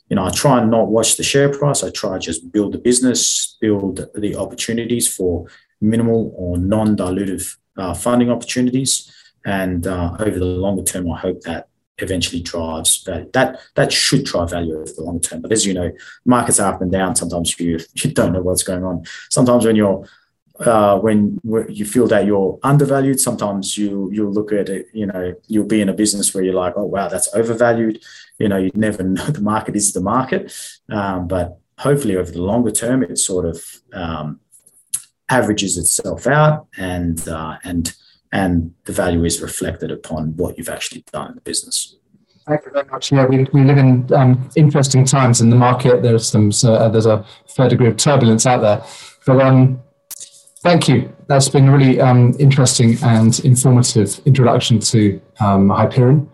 [0.09, 1.83] you know, I try and not watch the share price.
[1.83, 5.47] I try just build the business, build the opportunities for
[5.79, 9.11] minimal or non-dilutive uh, funding opportunities,
[9.45, 11.67] and uh, over the longer term, I hope that
[11.99, 13.29] eventually drives value.
[13.33, 15.41] That that should drive value over the long term.
[15.41, 15.91] But as you know,
[16.25, 17.15] markets are up and down.
[17.15, 19.05] Sometimes you you don't know what's going on.
[19.29, 20.07] Sometimes when you're
[20.59, 21.39] uh, when
[21.69, 24.87] you feel that you're undervalued, sometimes you you look at it.
[24.93, 28.01] You know, you'll be in a business where you're like, oh wow, that's overvalued.
[28.39, 30.53] You know, you never know the market is the market.
[30.89, 34.39] Um, but hopefully, over the longer term, it sort of um,
[35.29, 37.95] averages itself out and uh, and
[38.33, 41.95] and the value is reflected upon what you've actually done in the business.
[42.47, 43.11] Thank you very much.
[43.11, 46.01] Yeah, we, we live in um, interesting times in the market.
[46.01, 48.83] There's some uh, there's a fair degree of turbulence out there,
[49.25, 49.81] but um,
[50.61, 51.15] thank you.
[51.27, 56.29] That's been a really um, interesting and informative introduction to um, Hyperion.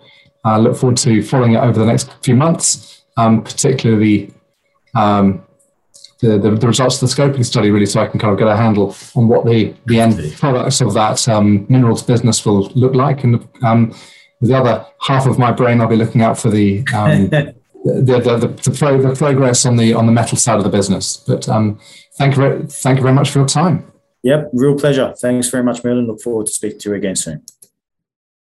[0.45, 4.33] I look forward to following it over the next few months, um, particularly
[4.95, 5.43] um,
[6.19, 8.47] the, the, the, results of the scoping study really so I can kind of get
[8.47, 12.93] a handle on what the, the end products of that um, minerals business will look
[12.93, 13.23] like.
[13.23, 13.95] And um,
[14.41, 18.37] the other half of my brain, I'll be looking out for the um, the, the,
[18.37, 21.17] the, the, pro, the, progress on the on the metal side of the business.
[21.17, 21.79] But um,
[22.17, 23.91] thank you, very, thank you very much for your time.
[24.23, 25.13] Yep, real pleasure.
[25.17, 26.07] Thanks very much, Merlin.
[26.07, 27.45] Look forward to speaking to you again soon.